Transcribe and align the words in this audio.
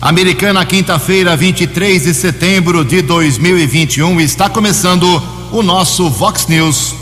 Americana, 0.00 0.64
quinta-feira, 0.64 1.36
23 1.36 2.04
de 2.04 2.14
setembro 2.14 2.84
de 2.84 3.02
2021, 3.02 4.20
está 4.20 4.48
começando 4.48 5.20
o 5.50 5.60
nosso 5.60 6.08
Vox 6.08 6.46
News. 6.46 6.94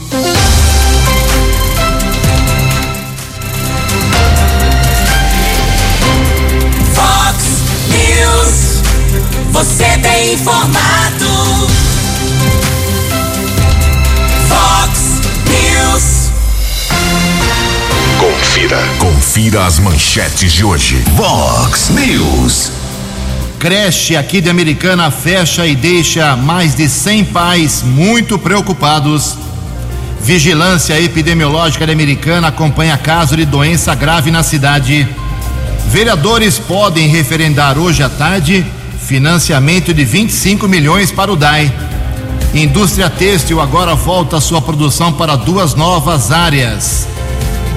Vox 6.94 7.44
News, 7.90 8.82
você 9.52 9.98
tem 9.98 10.32
informado. 10.32 11.68
Vox 14.48 15.20
News. 15.50 16.30
Confira. 18.18 18.78
Confira 18.98 19.66
as 19.66 19.78
manchetes 19.78 20.50
de 20.50 20.64
hoje. 20.64 21.04
Vox 21.14 21.90
News. 21.90 22.85
Creche 23.66 24.14
aqui 24.14 24.40
de 24.40 24.48
Americana 24.48 25.10
fecha 25.10 25.66
e 25.66 25.74
deixa 25.74 26.36
mais 26.36 26.76
de 26.76 26.88
100 26.88 27.24
pais 27.24 27.82
muito 27.82 28.38
preocupados. 28.38 29.36
Vigilância 30.20 31.00
epidemiológica 31.00 31.84
de 31.84 31.90
Americana 31.90 32.46
acompanha 32.46 32.96
caso 32.96 33.36
de 33.36 33.44
doença 33.44 33.92
grave 33.92 34.30
na 34.30 34.44
cidade. 34.44 35.08
Vereadores 35.88 36.60
podem 36.60 37.08
referendar 37.08 37.76
hoje 37.76 38.04
à 38.04 38.08
tarde 38.08 38.64
financiamento 39.00 39.92
de 39.92 40.04
25 40.04 40.68
milhões 40.68 41.10
para 41.10 41.32
o 41.32 41.36
DAI. 41.36 41.74
Indústria 42.54 43.10
têxtil 43.10 43.60
agora 43.60 43.96
volta 43.96 44.40
sua 44.40 44.62
produção 44.62 45.12
para 45.12 45.34
duas 45.34 45.74
novas 45.74 46.30
áreas. 46.30 47.08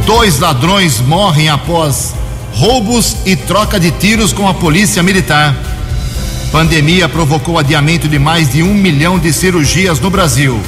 Dois 0.05 0.37
ladrões 0.37 0.99
morrem 0.99 1.49
após 1.49 2.13
roubos 2.53 3.15
e 3.25 3.35
troca 3.35 3.79
de 3.79 3.89
tiros 3.89 4.31
com 4.31 4.47
a 4.47 4.53
polícia 4.53 5.01
militar. 5.01 5.78
Pandemia 6.51 7.07
provocou 7.07 7.59
adiamento 7.59 8.07
de 8.07 8.17
mais 8.17 8.51
de 8.51 8.63
um 8.63 8.73
milhão 8.73 9.19
de 9.19 9.31
cirurgias 9.31 9.99
no 9.99 10.09
Brasil. 10.09 10.59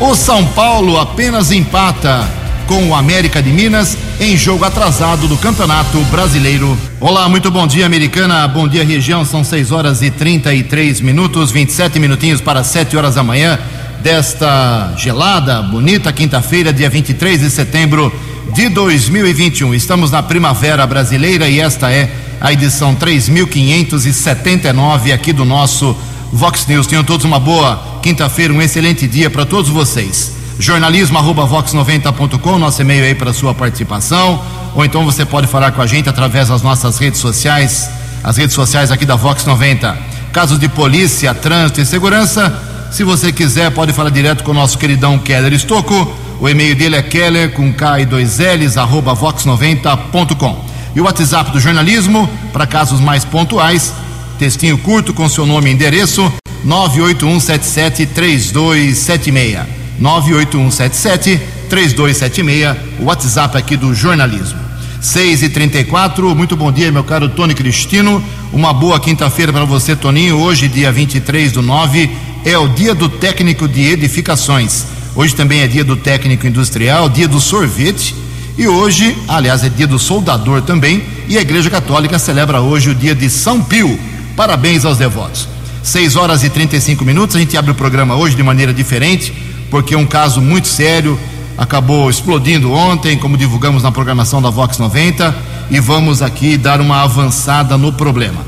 O 0.00 0.14
São 0.16 0.44
Paulo 0.46 0.98
apenas 0.98 1.52
empata 1.52 2.28
com 2.66 2.88
o 2.88 2.94
América 2.94 3.40
de 3.40 3.50
Minas 3.50 3.96
em 4.18 4.36
jogo 4.36 4.64
atrasado 4.64 5.28
do 5.28 5.36
Campeonato 5.36 6.00
Brasileiro. 6.10 6.76
Olá, 7.00 7.28
muito 7.28 7.52
bom 7.52 7.68
dia, 7.68 7.86
Americana. 7.86 8.48
Bom 8.48 8.66
dia, 8.66 8.84
região. 8.84 9.24
São 9.24 9.44
6 9.44 9.70
horas 9.70 10.02
e 10.02 10.10
33 10.10 11.00
minutos, 11.00 11.52
27 11.52 12.00
minutinhos 12.00 12.40
para 12.40 12.64
7 12.64 12.96
horas 12.96 13.14
da 13.14 13.22
manhã 13.22 13.60
desta 14.02 14.92
gelada, 14.96 15.62
bonita 15.62 16.12
quinta-feira, 16.12 16.72
dia 16.72 16.90
23 16.90 17.40
de 17.40 17.50
setembro 17.50 18.12
de 18.52 18.68
2021. 18.68 19.74
Estamos 19.74 20.10
na 20.10 20.22
primavera 20.22 20.86
brasileira 20.86 21.48
e 21.48 21.60
esta 21.60 21.90
é 21.90 22.10
a 22.40 22.52
edição 22.52 22.94
3579 22.94 25.12
aqui 25.12 25.32
do 25.32 25.44
nosso 25.44 25.96
Vox 26.32 26.66
News. 26.66 26.86
Tenham 26.86 27.04
todos 27.04 27.24
uma 27.24 27.40
boa 27.40 28.00
quinta-feira, 28.02 28.52
um 28.52 28.62
excelente 28.62 29.06
dia 29.06 29.30
para 29.30 29.44
todos 29.44 29.70
vocês. 29.70 30.32
Jornalismo 30.58 31.18
arroba 31.18 31.46
vox90.com, 31.46 32.58
nosso 32.58 32.80
e-mail 32.80 33.04
aí 33.04 33.14
para 33.14 33.32
sua 33.32 33.54
participação. 33.54 34.42
Ou 34.74 34.84
então 34.84 35.04
você 35.04 35.24
pode 35.24 35.46
falar 35.46 35.72
com 35.72 35.82
a 35.82 35.86
gente 35.86 36.08
através 36.08 36.48
das 36.48 36.62
nossas 36.62 36.98
redes 36.98 37.20
sociais, 37.20 37.90
as 38.22 38.36
redes 38.36 38.54
sociais 38.54 38.90
aqui 38.90 39.04
da 39.04 39.16
Vox 39.16 39.44
90. 39.44 40.16
Casos 40.32 40.58
de 40.58 40.68
polícia, 40.68 41.34
trânsito 41.34 41.80
e 41.80 41.86
segurança. 41.86 42.62
Se 42.90 43.04
você 43.04 43.32
quiser, 43.32 43.70
pode 43.70 43.92
falar 43.92 44.10
direto 44.10 44.44
com 44.44 44.52
o 44.52 44.54
nosso 44.54 44.78
queridão 44.78 45.18
Keller 45.18 45.52
Estocco. 45.52 46.25
O 46.40 46.48
e-mail 46.48 46.76
dele 46.76 46.96
é 46.96 47.02
keller 47.02 47.52
com 47.52 47.72
K 47.72 48.00
e 48.00 48.06
dois 48.06 48.38
L's, 48.38 48.76
arroba 48.76 49.14
vox90.com. 49.14 50.64
E 50.94 51.00
o 51.00 51.04
WhatsApp 51.04 51.50
do 51.50 51.58
jornalismo, 51.60 52.28
para 52.52 52.66
casos 52.66 53.00
mais 53.00 53.24
pontuais, 53.24 53.94
textinho 54.38 54.76
curto 54.78 55.14
com 55.14 55.28
seu 55.28 55.46
nome 55.46 55.70
e 55.70 55.72
endereço, 55.72 56.32
981773276. 56.66 59.64
981773276, 60.00 62.76
o 63.00 63.04
WhatsApp 63.04 63.56
aqui 63.56 63.76
do 63.76 63.94
jornalismo. 63.94 64.66
6 65.00 65.42
e 65.42 65.48
34 65.48 66.34
muito 66.34 66.56
bom 66.56 66.72
dia, 66.72 66.90
meu 66.90 67.04
caro 67.04 67.28
Tony 67.28 67.54
Cristino. 67.54 68.20
Uma 68.52 68.74
boa 68.74 68.98
quinta-feira 68.98 69.52
para 69.52 69.64
você, 69.64 69.94
Toninho. 69.94 70.38
Hoje, 70.38 70.66
dia 70.68 70.90
23 70.90 71.52
do 71.52 71.62
9, 71.62 72.10
é 72.44 72.58
o 72.58 72.66
dia 72.68 72.92
do 72.94 73.08
técnico 73.08 73.68
de 73.68 73.82
edificações. 73.82 74.95
Hoje 75.16 75.34
também 75.34 75.62
é 75.62 75.66
dia 75.66 75.82
do 75.82 75.96
técnico 75.96 76.46
industrial, 76.46 77.08
dia 77.08 77.26
do 77.26 77.40
sorvete. 77.40 78.14
E 78.58 78.68
hoje, 78.68 79.16
aliás, 79.26 79.64
é 79.64 79.70
dia 79.70 79.86
do 79.86 79.98
soldador 79.98 80.60
também. 80.60 81.02
E 81.26 81.38
a 81.38 81.40
Igreja 81.40 81.70
Católica 81.70 82.18
celebra 82.18 82.60
hoje 82.60 82.90
o 82.90 82.94
dia 82.94 83.14
de 83.14 83.30
São 83.30 83.62
Pio. 83.62 83.98
Parabéns 84.36 84.84
aos 84.84 84.98
devotos. 84.98 85.48
6 85.82 86.16
horas 86.16 86.44
e 86.44 86.50
35 86.50 87.02
minutos. 87.02 87.34
A 87.34 87.38
gente 87.38 87.56
abre 87.56 87.70
o 87.70 87.74
programa 87.74 88.14
hoje 88.14 88.36
de 88.36 88.42
maneira 88.42 88.74
diferente, 88.74 89.32
porque 89.70 89.96
um 89.96 90.04
caso 90.04 90.42
muito 90.42 90.68
sério 90.68 91.18
acabou 91.56 92.10
explodindo 92.10 92.70
ontem, 92.70 93.16
como 93.16 93.38
divulgamos 93.38 93.82
na 93.82 93.90
programação 93.90 94.42
da 94.42 94.50
Vox 94.50 94.76
90, 94.76 95.34
e 95.70 95.80
vamos 95.80 96.20
aqui 96.20 96.58
dar 96.58 96.78
uma 96.78 97.02
avançada 97.02 97.78
no 97.78 97.90
problema. 97.90 98.44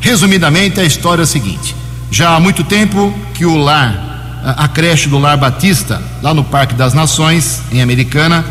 Resumidamente, 0.00 0.78
a 0.78 0.84
história 0.84 1.22
é 1.22 1.24
a 1.24 1.26
seguinte: 1.26 1.74
já 2.12 2.36
há 2.36 2.40
muito 2.40 2.62
tempo 2.62 3.12
que 3.34 3.44
o 3.44 3.56
lar, 3.56 4.11
a 4.44 4.68
creche 4.68 5.08
do 5.08 5.18
Lar 5.18 5.38
Batista, 5.38 6.02
lá 6.22 6.34
no 6.34 6.42
Parque 6.42 6.74
das 6.74 6.94
Nações, 6.94 7.62
em 7.70 7.80
Americana, 7.80 8.44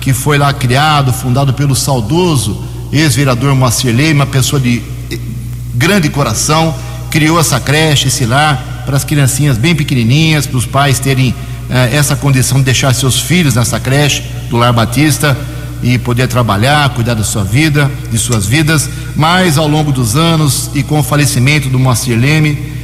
que 0.00 0.12
foi 0.12 0.38
lá 0.38 0.52
criado, 0.52 1.12
fundado 1.12 1.52
pelo 1.54 1.74
saudoso 1.74 2.64
ex-vereador 2.92 3.54
Moacir 3.54 3.94
Lei, 3.94 4.12
uma 4.12 4.26
pessoa 4.26 4.60
de 4.60 4.82
grande 5.74 6.08
coração, 6.08 6.74
criou 7.10 7.38
essa 7.38 7.60
creche, 7.60 8.08
esse 8.08 8.24
lar, 8.24 8.82
para 8.84 8.96
as 8.96 9.04
criancinhas 9.04 9.58
bem 9.58 9.74
pequenininhas, 9.74 10.46
para 10.46 10.56
os 10.56 10.66
pais 10.66 10.98
terem 10.98 11.34
eh, 11.70 11.90
essa 11.92 12.16
condição 12.16 12.58
de 12.58 12.64
deixar 12.64 12.94
seus 12.94 13.20
filhos 13.20 13.54
nessa 13.54 13.78
creche 13.78 14.22
do 14.48 14.56
Lar 14.56 14.72
Batista 14.72 15.36
e 15.82 15.98
poder 15.98 16.26
trabalhar, 16.26 16.88
cuidar 16.90 17.14
da 17.14 17.22
sua 17.22 17.44
vida, 17.44 17.90
de 18.10 18.18
suas 18.18 18.46
vidas. 18.46 18.88
Mas 19.14 19.58
ao 19.58 19.68
longo 19.68 19.92
dos 19.92 20.16
anos 20.16 20.70
e 20.74 20.82
com 20.82 20.98
o 20.98 21.02
falecimento 21.02 21.68
do 21.68 21.78
Moacir 21.78 22.18
Leme, 22.18 22.50
eh, 22.50 22.77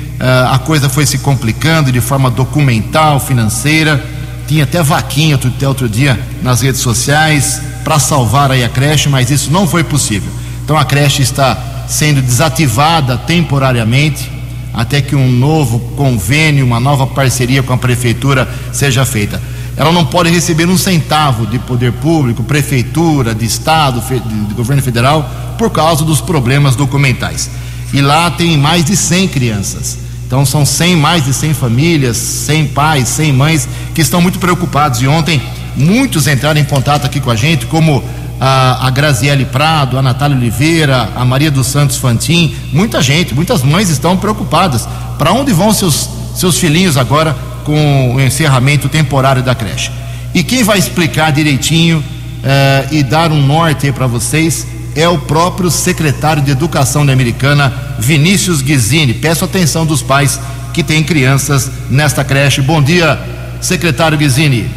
a 0.51 0.59
coisa 0.59 0.89
foi 0.89 1.05
se 1.05 1.19
complicando 1.19 1.93
de 1.93 2.01
forma 2.01 2.31
documental, 2.31 3.21
financeira. 3.21 4.03
Tinha 4.49 4.65
até 4.65 4.83
vaquinha 4.83 5.37
até 5.37 5.69
outro 5.69 5.89
dia 5.89 6.19
nas 6.43 6.61
redes 6.61 6.81
sociais 6.81 7.61
para 7.83 7.99
salvar 7.99 8.51
aí 8.51 8.65
a 8.65 8.69
creche, 8.69 9.09
mas 9.09 9.31
isso 9.31 9.51
não 9.51 9.67
foi 9.67 9.85
possível. 9.85 10.31
Então 10.65 10.77
a 10.77 10.85
creche 10.85 11.23
está 11.23 11.57
sendo 11.87 12.23
desativada 12.23 13.19
temporariamente 13.19 14.31
até 14.73 15.01
que 15.01 15.15
um 15.15 15.31
novo 15.31 15.79
convênio, 15.95 16.65
uma 16.65 16.81
nova 16.81 17.07
parceria 17.07 17.63
com 17.63 17.73
a 17.73 17.79
prefeitura 17.79 18.49
seja 18.73 19.05
feita. 19.05 19.41
Ela 19.77 19.93
não 19.93 20.07
pode 20.07 20.31
receber 20.31 20.67
um 20.67 20.79
centavo 20.79 21.47
de 21.47 21.59
poder 21.59 21.93
público, 21.93 22.43
prefeitura, 22.43 23.35
de 23.35 23.45
estado, 23.45 24.01
de 24.01 24.55
governo 24.55 24.83
federal, 24.83 25.29
por 25.59 25.71
causa 25.71 26.05
dos 26.05 26.21
problemas 26.21 26.75
documentais. 26.75 27.51
E 27.93 28.01
lá 28.01 28.31
tem 28.31 28.57
mais 28.57 28.85
de 28.85 28.97
100 28.97 29.29
crianças. 29.29 30.04
Então 30.35 30.45
são 30.45 30.67
100, 30.67 30.97
mais 30.97 31.25
de 31.25 31.33
100 31.33 31.55
famílias, 31.55 32.17
100 32.17 32.67
pais, 32.67 33.07
100 33.07 33.33
mães 33.33 33.69
que 33.95 34.01
estão 34.01 34.21
muito 34.21 34.41
preocupados. 34.41 35.01
E 35.01 35.07
ontem 35.07 35.41
muitos 35.77 36.27
entraram 36.27 36.59
em 36.59 36.65
contato 36.65 37.07
aqui 37.07 37.21
com 37.21 37.31
a 37.31 37.37
gente, 37.37 37.67
como 37.67 38.03
a, 38.41 38.85
a 38.85 38.91
Graziele 38.91 39.45
Prado, 39.45 39.97
a 39.97 40.03
Natália 40.03 40.37
Oliveira, 40.37 41.09
a 41.15 41.25
Maria 41.25 41.53
dos 41.53 41.69
Santos 41.69 41.99
Fantin, 41.99 42.53
muita 42.73 43.01
gente, 43.01 43.33
muitas 43.33 43.63
mães 43.63 43.89
estão 43.89 44.17
preocupadas. 44.17 44.89
Para 45.17 45.31
onde 45.31 45.53
vão 45.53 45.73
seus, 45.73 46.11
seus 46.35 46.59
filhinhos 46.59 46.97
agora 46.97 47.37
com 47.63 48.17
o 48.17 48.21
encerramento 48.21 48.89
temporário 48.89 49.41
da 49.41 49.55
creche? 49.55 49.93
E 50.35 50.43
quem 50.43 50.65
vai 50.65 50.81
explicar 50.81 51.31
direitinho 51.31 52.03
eh, 52.43 52.89
e 52.91 53.03
dar 53.05 53.31
um 53.31 53.41
norte 53.41 53.93
para 53.93 54.09
vocês 54.09 54.67
é 54.95 55.09
o 55.09 55.19
próprio 55.19 55.71
secretário 55.71 56.43
de 56.43 56.51
Educação 56.51 57.05
da 57.05 57.13
Americana, 57.13 57.73
Vinícius 57.99 58.63
Guizini. 58.63 59.15
Peço 59.15 59.45
atenção 59.45 59.85
dos 59.85 60.03
pais 60.03 60.41
que 60.73 60.83
têm 60.83 61.03
crianças 61.03 61.71
nesta 61.91 62.25
creche. 62.25 62.61
Bom 62.63 62.83
dia, 62.83 63.19
secretário 63.61 64.17
Guizini. 64.17 64.69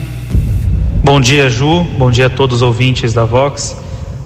Bom 1.04 1.22
dia, 1.22 1.50
Ju. 1.50 1.84
Bom 1.98 2.10
dia 2.10 2.26
a 2.26 2.30
todos 2.30 2.58
os 2.58 2.62
ouvintes 2.62 3.14
da 3.14 3.26
Vox. 3.26 3.78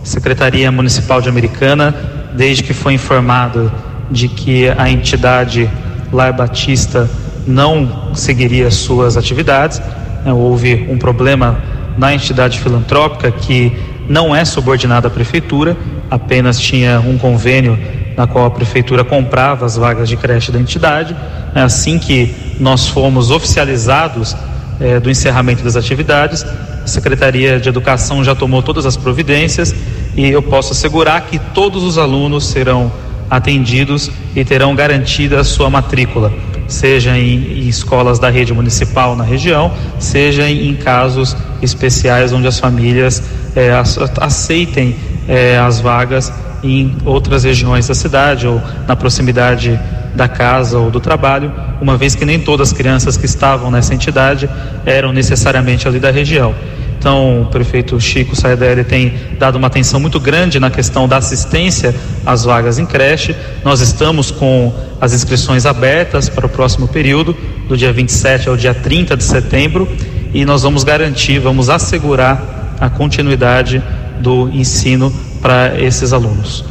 Secretaria 0.04 0.71
Municipal 0.71 1.21
de 1.21 1.30
Americana, 1.30 1.94
desde 2.36 2.63
que 2.63 2.74
foi 2.74 2.94
informado 2.94 3.71
de 4.10 4.27
que 4.27 4.68
a 4.69 4.89
entidade 4.89 5.69
Lar 6.12 6.33
Batista 6.33 7.10
não 7.45 8.13
seguiria 8.15 8.71
suas 8.71 9.15
atividades, 9.18 9.80
né, 10.25 10.33
houve 10.33 10.88
um 10.89 10.98
problema 10.98 11.62
na 11.98 12.13
entidade 12.13 12.60
filantrópica 12.60 13.31
que 13.31 13.71
não 14.12 14.36
é 14.36 14.44
subordinada 14.44 15.08
à 15.08 15.12
prefeitura, 15.12 15.78
apenas 16.10 16.60
tinha 16.60 17.00
um 17.00 17.18
convênio 17.18 17.80
na 18.18 18.28
qual 18.28 18.46
a 18.46 18.52
prefeitura 18.52 19.06
comprava 19.06 19.66
as 19.66 19.78
vagas 19.78 20.10
de 20.10 20.18
creche 20.18 20.52
da 20.52 20.60
entidade. 20.60 21.16
É 21.56 21.62
assim 21.62 21.98
que 21.98 22.36
nós 22.60 22.90
fomos 22.90 23.31
oficializados 23.31 24.36
é, 24.81 25.00
do 25.00 25.10
encerramento 25.10 25.63
das 25.63 25.78
atividades, 25.78 26.44
a 26.44 26.88
Secretaria 26.88 27.60
de 27.60 27.69
Educação 27.69 28.22
já 28.24 28.36
tomou 28.36 28.62
todas 28.62 28.86
as 28.86 28.98
providências 28.98 29.74
e 30.16 30.30
eu 30.30 30.42
posso 30.42 30.74
assegurar 30.74 31.22
que 31.28 31.40
todos 31.40 31.81
os 31.84 31.98
alunos 31.98 32.48
serão 32.48 32.92
atendidos 33.30 34.12
e 34.36 34.44
terão 34.44 34.75
garantida 34.75 35.40
a 35.40 35.44
sua 35.44 35.69
matrícula, 35.69 36.34
seja 36.68 37.18
em, 37.18 37.62
em 37.63 37.68
escolas 37.69 38.19
da 38.19 38.30
rede 38.30 38.54
municipal 38.54 39.16
na 39.16 39.24
região, 39.24 39.72
seja 40.00 40.50
em, 40.50 40.69
em 40.69 40.75
casos 40.75 41.38
especiais 41.62 42.34
onde 42.34 42.48
as 42.48 42.60
famílias 42.60 43.24
é, 43.56 43.71
aceitem 44.19 44.95
é, 45.27 45.57
as 45.57 45.80
vagas 45.80 46.31
em 46.63 46.95
outras 47.06 47.44
regiões 47.44 47.88
da 47.88 47.95
cidade 47.95 48.48
ou 48.48 48.62
na 48.88 48.95
proximidade 48.95 49.80
da 50.15 50.27
casa 50.27 50.77
ou 50.77 50.92
do 50.92 51.00
trabalho, 51.00 51.51
uma 51.81 51.98
vez 51.98 52.15
que 52.15 52.25
nem 52.25 52.39
todas 52.39 52.69
as 52.69 52.74
crianças 52.74 53.18
que 53.18 53.25
estavam 53.25 53.71
nessa 53.71 53.94
entidade 53.94 54.50
eram 54.86 55.13
necessariamente 55.13 55.88
ali 55.88 56.00
da 56.00 56.12
região. 56.12 56.53
Então, 57.00 57.42
o 57.42 57.45
prefeito 57.48 58.00
Chico 58.00 58.36
Saedelli 58.36 58.83
tem 58.83 59.13
dado 59.39 59.56
uma 59.56 59.65
atenção 59.65 60.00
muito 60.00 60.19
grande 60.19 60.59
na 60.59 60.69
questão 60.69 61.07
da 61.07 61.18
assistência 61.18 61.95
às 62.24 62.44
vagas 62.44 62.77
em 62.77 62.86
creche. 62.86 63.36
Nós 63.63 63.81
estamos 63.81 64.30
com 64.30 64.71
as 65.00 65.12
inscrições 65.12 65.65
abertas 65.65 66.30
para 66.30 66.45
o 66.45 66.50
próximo 66.50 66.88
período, 66.88 67.36
do 67.68 67.75
dia 67.75 67.92
27 67.92 68.50
ao 68.50 68.56
dia 68.56 68.75
30 68.75 69.18
de 69.18 69.24
setembro, 69.24 69.88
e 70.31 70.45
nós 70.45 70.62
vamos 70.62 70.83
garantir, 70.83 71.39
vamos 71.39 71.71
assegurar 71.71 72.61
a 72.81 72.89
continuidade 72.89 73.81
do 74.19 74.50
ensino 74.50 75.13
para 75.39 75.80
esses 75.80 76.12
alunos. 76.12 76.66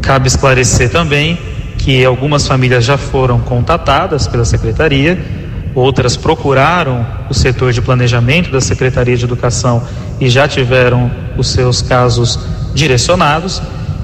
Cabe 0.00 0.28
esclarecer 0.28 0.90
também 0.90 1.36
que 1.76 2.04
algumas 2.04 2.46
famílias 2.46 2.84
já 2.84 2.96
foram 2.96 3.40
contatadas 3.40 4.28
pela 4.28 4.44
secretaria, 4.44 5.18
outras 5.74 6.16
procuraram 6.16 7.04
o 7.28 7.34
setor 7.34 7.72
de 7.72 7.82
planejamento 7.82 8.50
da 8.50 8.60
Secretaria 8.60 9.16
de 9.16 9.24
Educação 9.24 9.82
e 10.20 10.28
já 10.28 10.46
tiveram 10.46 11.10
os 11.36 11.48
seus 11.48 11.82
casos 11.82 12.38
direcionados. 12.74 13.60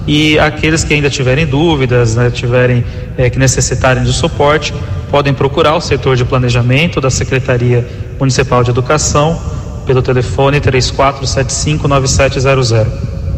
E 0.07 0.39
aqueles 0.39 0.85
que 0.85 0.95
ainda 0.95 1.11
tiverem 1.11 1.47
dúvidas, 1.47 2.15
né, 2.15 2.31
tiverem 2.31 2.85
é, 3.19 3.29
que 3.29 3.39
necessitarem 3.39 4.05
de 4.05 4.13
suporte, 4.13 4.73
podem 5.11 5.35
procurar 5.35 5.75
o 5.75 5.81
setor 5.81 6.17
de 6.17 6.25
planejamento 6.25 7.01
da 7.01 7.11
Secretaria 7.11 7.87
Municipal 8.19 8.63
de 8.63 8.71
Educação 8.71 9.56
pelo 9.87 10.03
telefone 10.03 10.61
34759700. 10.61 12.87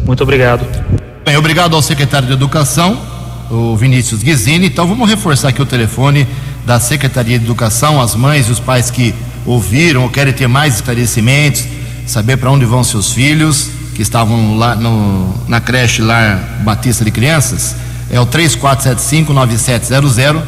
Muito 0.04 0.22
obrigado. 0.22 0.66
Bem, 1.24 1.36
obrigado 1.36 1.76
ao 1.76 1.82
secretário 1.82 2.26
de 2.26 2.32
Educação, 2.32 2.98
o 3.50 3.76
Vinícius 3.76 4.22
Guizini. 4.22 4.66
Então 4.66 4.86
vamos 4.86 5.06
reforçar 5.08 5.48
aqui 5.50 5.60
o 5.60 5.66
telefone 5.66 6.26
da 6.64 6.80
Secretaria 6.80 7.38
de 7.38 7.44
Educação, 7.44 8.00
as 8.00 8.14
mães 8.14 8.48
e 8.48 8.52
os 8.52 8.58
pais 8.58 8.90
que 8.90 9.14
ouviram 9.44 10.02
ou 10.02 10.08
querem 10.08 10.32
ter 10.32 10.48
mais 10.48 10.76
esclarecimentos, 10.76 11.66
saber 12.06 12.38
para 12.38 12.50
onde 12.50 12.64
vão 12.64 12.82
seus 12.82 13.12
filhos 13.12 13.68
que 13.94 14.00
estavam 14.02 14.56
lá 14.56 14.74
no, 14.74 15.34
na 15.48 15.60
creche 15.60 16.00
lá 16.02 16.40
Batista 16.60 17.04
de 17.04 17.10
Crianças, 17.10 17.76
é 18.10 18.18
o 18.20 18.26
34759700. 18.26 20.42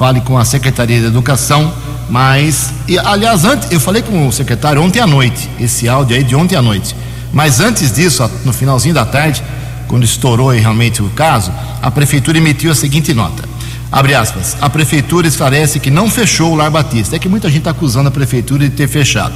Fale 0.00 0.22
com 0.22 0.38
a 0.38 0.46
Secretaria 0.46 0.98
de 0.98 1.04
Educação 1.04 1.74
mas, 2.08 2.72
e, 2.88 2.98
aliás, 2.98 3.44
antes, 3.44 3.70
eu 3.70 3.78
falei 3.78 4.00
com 4.00 4.26
o 4.26 4.32
secretário 4.32 4.82
ontem 4.82 4.98
à 4.98 5.06
noite, 5.06 5.48
esse 5.60 5.86
áudio 5.88 6.16
aí 6.16 6.24
de 6.24 6.34
ontem 6.34 6.56
à 6.56 6.62
noite. 6.62 6.96
Mas 7.34 7.60
antes 7.60 7.92
disso, 7.92 8.28
no 8.46 8.52
finalzinho 8.52 8.94
da 8.94 9.04
tarde, 9.04 9.42
quando 9.86 10.04
estourou 10.04 10.48
realmente 10.48 11.02
o 11.02 11.10
caso, 11.10 11.52
a 11.82 11.90
prefeitura 11.90 12.38
emitiu 12.38 12.72
a 12.72 12.74
seguinte 12.74 13.12
nota. 13.12 13.44
Abre 13.92 14.14
aspas. 14.14 14.56
A 14.58 14.70
prefeitura 14.70 15.28
esclarece 15.28 15.78
que 15.78 15.90
não 15.90 16.08
fechou 16.08 16.52
o 16.52 16.56
Lar 16.56 16.70
Batista. 16.70 17.14
É 17.14 17.18
que 17.18 17.28
muita 17.28 17.48
gente 17.48 17.58
está 17.58 17.72
acusando 17.72 18.08
a 18.08 18.10
prefeitura 18.10 18.64
de 18.64 18.74
ter 18.74 18.88
fechado. 18.88 19.34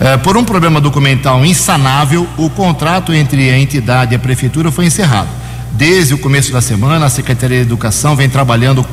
É, 0.00 0.16
por 0.16 0.38
um 0.38 0.44
problema 0.44 0.80
documental 0.80 1.44
insanável, 1.44 2.26
o 2.38 2.48
contrato 2.48 3.12
entre 3.12 3.50
a 3.50 3.58
entidade 3.58 4.14
e 4.14 4.16
a 4.16 4.18
prefeitura 4.18 4.72
foi 4.72 4.86
encerrado. 4.86 5.28
Desde 5.72 6.14
o 6.14 6.18
começo 6.18 6.50
da 6.50 6.60
semana, 6.60 7.06
a 7.06 7.10
Secretaria 7.10 7.58
de 7.58 7.62
Educação 7.62 8.16
vem 8.16 8.28
trabalhando 8.28 8.84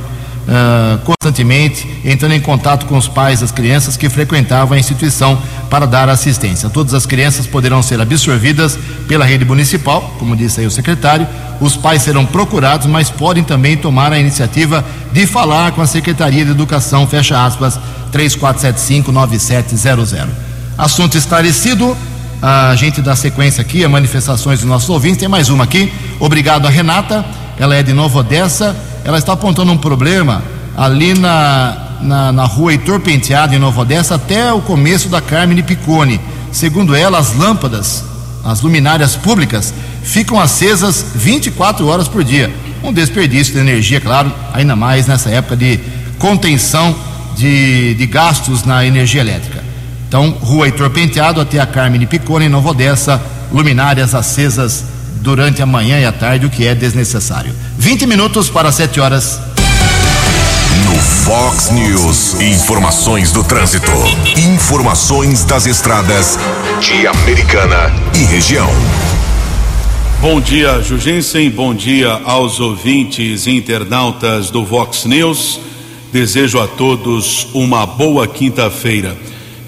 uh, 0.48 1.00
constantemente, 1.00 1.88
entrando 2.04 2.34
em 2.34 2.40
contato 2.40 2.86
com 2.86 2.98
os 2.98 3.08
pais 3.08 3.42
das 3.42 3.52
crianças 3.52 3.98
que 3.98 4.10
frequentavam 4.10 4.76
a 4.76 4.80
instituição 4.80 5.42
para 5.70 5.86
dar 5.86 6.10
assistência. 6.10 6.70
Todas 6.70 6.94
as 6.94 7.06
crianças 7.06 7.48
poderão 7.48 7.82
ser 7.82 8.00
absorvidas 8.00 8.78
pela 9.08 9.26
rede 9.26 9.46
municipal, 9.46 10.16
como 10.20 10.36
disse 10.36 10.62
aí 10.62 10.68
o 10.68 10.72
secretário. 10.72 11.28
Os 11.60 11.76
pais 11.76 12.02
serão 12.02 12.26
procurados, 12.26 12.88
mas 12.88 13.10
podem 13.10 13.44
também 13.44 13.78
tomar 13.78 14.12
a 14.12 14.20
iniciativa 14.20 14.84
de 15.12 15.26
falar 15.26 15.72
com 15.72 15.82
a 15.82 15.88
Secretaria 15.88 16.46
de 16.46 16.52
Educação, 16.52 17.08
fecha 17.08 17.44
aspas, 17.44 17.80
34759700. 18.12 20.28
Assunto 20.78 21.18
esclarecido. 21.18 21.96
A 22.42 22.76
gente 22.76 23.02
dá 23.02 23.16
sequência 23.16 23.62
aqui 23.62 23.84
a 23.84 23.90
manifestações 23.90 24.60
dos 24.60 24.68
nossos 24.68 24.90
ouvintes. 24.90 25.20
Tem 25.20 25.28
mais 25.28 25.50
uma 25.50 25.64
aqui. 25.64 25.92
Obrigado 26.20 26.68
a 26.68 26.70
Renata. 26.70 27.26
Ela 27.58 27.76
é 27.76 27.84
de 27.84 27.94
Nova 27.94 28.20
Odessa 28.20 28.76
ela 29.06 29.20
está 29.20 29.34
apontando 29.34 29.72
um 29.72 29.78
problema 29.78 30.44
ali 30.76 31.14
na, 31.14 31.78
na, 32.02 32.32
na 32.32 32.44
rua 32.46 32.72
Heitor 32.72 33.00
Penteado, 33.00 33.54
em 33.54 33.60
Nova 33.60 33.82
Odessa, 33.82 34.16
até 34.16 34.52
o 34.52 34.62
começo 34.62 35.08
da 35.08 35.22
Carmine 35.22 35.62
Piccone. 35.62 36.20
Segundo 36.52 36.96
ela, 36.96 37.20
as 37.20 37.36
lâmpadas, 37.36 38.04
as 38.44 38.62
luminárias 38.62 39.16
públicas, 39.16 39.72
ficam 40.02 40.40
acesas 40.40 41.06
24 41.14 41.86
horas 41.86 42.08
por 42.08 42.24
dia. 42.24 42.52
Um 42.82 42.92
desperdício 42.92 43.54
de 43.54 43.60
energia, 43.60 44.02
claro, 44.02 44.34
ainda 44.52 44.76
mais 44.76 45.06
nessa 45.06 45.30
época 45.30 45.56
de 45.56 45.80
contenção 46.18 46.96
de, 47.38 47.94
de 47.94 48.08
gastos 48.08 48.64
na 48.64 48.84
energia 48.84 49.22
elétrica. 49.22 49.64
Então, 50.08 50.32
rua 50.42 50.66
Heitor 50.66 50.90
Penteado 50.90 51.40
até 51.40 51.60
a 51.60 51.68
Carmine 51.68 52.08
Piccone, 52.08 52.46
em 52.46 52.50
Nova 52.50 52.70
Odessa, 52.70 53.22
luminárias 53.52 54.16
acesas 54.16 54.95
durante 55.22 55.62
a 55.62 55.66
manhã 55.66 56.00
e 56.00 56.06
a 56.06 56.12
tarde, 56.12 56.46
o 56.46 56.50
que 56.50 56.68
é 56.68 56.76
desnecessário. 56.76 57.54
20 57.78 58.06
minutos 58.06 58.50
para 58.50 58.72
7 58.72 59.00
horas. 59.00 59.40
No 60.86 60.96
Fox 61.00 61.72
News, 61.72 62.40
informações 62.42 63.32
do 63.32 63.44
trânsito, 63.44 63.92
informações 64.38 65.44
das 65.44 65.66
estradas 65.66 66.38
de 66.82 67.08
Americana 67.08 67.92
e 68.14 68.24
região. 68.26 68.70
Bom 70.22 70.42
dia, 70.42 70.82
Jugensen. 70.82 71.50
Bom 71.50 71.74
dia 71.74 72.10
aos 72.26 72.60
ouvintes 72.60 73.46
e 73.48 73.52
internautas 73.52 74.50
do 74.50 74.66
Vox 74.66 75.06
News. 75.06 75.60
Desejo 76.12 76.60
a 76.60 76.68
todos 76.68 77.48
uma 77.54 77.86
boa 77.86 78.28
quinta-feira. 78.28 79.16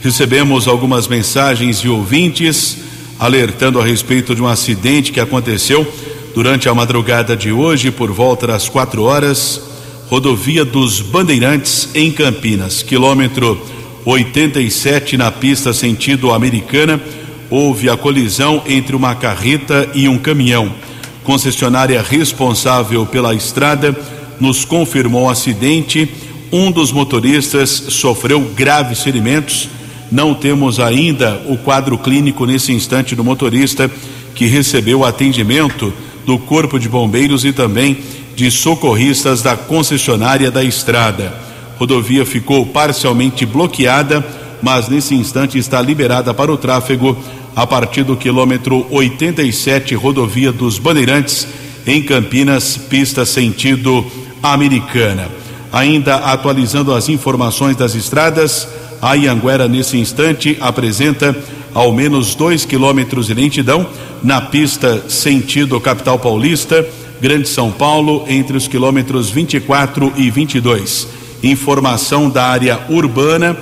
Recebemos 0.01 0.67
algumas 0.67 1.07
mensagens 1.07 1.81
de 1.81 1.89
ouvintes 1.89 2.86
alertando 3.19 3.79
a 3.79 3.85
respeito 3.85 4.35
de 4.35 4.41
um 4.41 4.47
acidente 4.47 5.11
que 5.11 5.19
aconteceu 5.19 5.85
durante 6.33 6.69
a 6.69 6.73
madrugada 6.73 7.35
de 7.35 7.51
hoje, 7.51 7.89
por 7.89 8.11
volta 8.11 8.47
das 8.47 8.69
quatro 8.69 9.03
horas, 9.03 9.61
rodovia 10.07 10.63
dos 10.63 11.01
Bandeirantes, 11.01 11.89
em 11.95 12.11
Campinas, 12.11 12.83
quilômetro 12.83 13.59
87, 14.05 15.17
na 15.17 15.31
pista 15.31 15.73
sentido 15.73 16.31
americana, 16.31 17.01
houve 17.49 17.89
a 17.89 17.97
colisão 17.97 18.61
entre 18.67 18.95
uma 18.95 19.15
carreta 19.15 19.89
e 19.93 20.07
um 20.07 20.17
caminhão. 20.17 20.71
Concessionária 21.23 22.01
responsável 22.01 23.05
pela 23.05 23.33
estrada 23.33 23.95
nos 24.39 24.63
confirmou 24.63 25.23
o 25.23 25.29
acidente. 25.29 26.09
Um 26.51 26.71
dos 26.71 26.91
motoristas 26.91 27.69
sofreu 27.69 28.39
graves 28.55 29.01
ferimentos 29.01 29.67
não 30.11 30.33
temos 30.33 30.79
ainda 30.79 31.41
o 31.47 31.57
quadro 31.57 31.97
clínico 31.97 32.45
nesse 32.45 32.71
instante 32.71 33.15
do 33.15 33.23
motorista 33.23 33.89
que 34.33 34.45
recebeu 34.45 35.03
atendimento 35.03 35.93
do 36.25 36.37
Corpo 36.37 36.79
de 36.79 36.87
Bombeiros 36.87 37.43
e 37.45 37.51
também 37.51 37.97
de 38.35 38.51
socorristas 38.51 39.41
da 39.41 39.57
concessionária 39.57 40.51
da 40.51 40.63
estrada. 40.63 41.33
Rodovia 41.77 42.25
ficou 42.25 42.65
parcialmente 42.65 43.45
bloqueada, 43.45 44.25
mas 44.61 44.87
nesse 44.87 45.15
instante 45.15 45.57
está 45.57 45.81
liberada 45.81 46.33
para 46.33 46.51
o 46.51 46.57
tráfego 46.57 47.17
a 47.55 47.65
partir 47.65 48.03
do 48.03 48.15
quilômetro 48.15 48.85
87, 48.91 49.95
rodovia 49.95 50.51
dos 50.51 50.77
Bandeirantes, 50.77 51.47
em 51.87 52.03
Campinas, 52.03 52.77
pista 52.77 53.25
sentido 53.25 54.05
americana. 54.43 55.27
Ainda 55.71 56.17
atualizando 56.17 56.93
as 56.93 57.09
informações 57.09 57.75
das 57.75 57.95
estradas, 57.95 58.67
a 59.01 59.13
Ianguera, 59.15 59.67
nesse 59.67 59.97
instante, 59.97 60.57
apresenta 60.59 61.35
ao 61.73 61.91
menos 61.91 62.33
dois 62.33 62.65
quilômetros 62.65 63.27
de 63.27 63.33
lentidão 63.33 63.85
na 64.23 64.41
pista 64.41 65.03
sentido 65.09 65.79
capital 65.79 66.17
paulista, 66.17 66.87
Grande 67.21 67.47
São 67.47 67.71
Paulo, 67.71 68.25
entre 68.27 68.55
os 68.55 68.67
quilômetros 68.67 69.29
24 69.29 70.13
e 70.15 70.29
22. 70.29 71.07
Informação 71.43 72.29
da 72.29 72.45
área 72.45 72.79
urbana, 72.89 73.55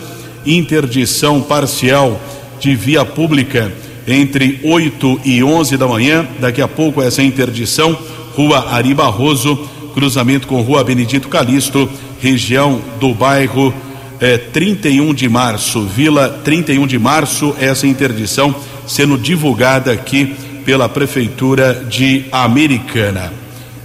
interdição 0.46 1.42
parcial 1.42 2.20
de 2.60 2.76
via 2.76 3.04
pública 3.04 3.72
entre 4.08 4.60
8 4.64 5.22
e 5.26 5.44
11 5.44 5.78
da 5.78 5.88
manhã. 5.88 6.28
Daqui 6.40 6.62
a 6.62 6.68
pouco, 6.68 7.02
essa 7.02 7.24
interdição, 7.24 7.98
Rua 8.36 8.70
Ari 8.72 8.94
Barroso, 8.94 9.58
cruzamento 9.94 10.48
com 10.48 10.62
Rua 10.62 10.84
Benedito 10.84 11.28
Calixto, 11.28 11.90
região 12.22 12.82
do 13.00 13.14
bairro 13.14 13.74
é, 14.20 14.38
31 14.38 15.14
de 15.14 15.28
março, 15.28 15.86
Vila 15.86 16.30
31 16.44 16.88
de 16.88 16.98
março, 17.00 17.56
essa 17.60 17.88
interdição 17.88 18.56
sendo 18.88 19.18
divulgada 19.18 19.92
aqui 19.92 20.36
pela 20.66 20.90
Prefeitura 20.90 21.86
de 21.90 22.26
Americana. 22.32 23.32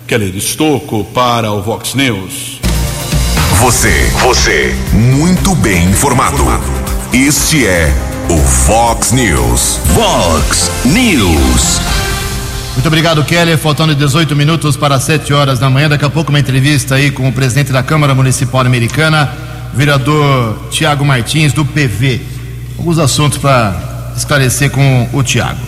Keller 0.06 0.34
Estocco 0.34 1.04
para 1.14 1.52
o 1.52 1.62
Vox 1.62 1.94
News. 1.94 2.60
Você, 3.60 4.10
você, 4.22 4.75
muito 4.92 5.54
bem 5.56 5.84
informado. 5.90 6.42
Este 7.12 7.66
é 7.66 7.92
o 8.28 8.38
Fox 8.38 9.12
News. 9.12 9.78
Fox 9.94 10.70
News. 10.84 11.80
Muito 12.72 12.87
obrigado, 12.87 13.22
Keller. 13.25 13.58
Faltando 13.58 13.94
18 13.94 14.34
minutos 14.34 14.76
para 14.76 14.99
7 14.99 15.32
horas 15.34 15.58
da 15.58 15.68
manhã. 15.68 15.88
Daqui 15.88 16.04
a 16.04 16.10
pouco, 16.10 16.30
uma 16.30 16.40
entrevista 16.40 16.94
aí 16.94 17.10
com 17.10 17.28
o 17.28 17.32
presidente 17.32 17.70
da 17.70 17.82
Câmara 17.82 18.14
Municipal 18.14 18.62
Americana, 18.62 19.30
vereador 19.74 20.68
Tiago 20.70 21.04
Martins, 21.04 21.52
do 21.52 21.64
PV. 21.64 22.20
Alguns 22.78 22.98
assuntos 22.98 23.38
para 23.38 24.12
esclarecer 24.16 24.70
com 24.70 25.08
o 25.12 25.22
Tiago. 25.22 25.60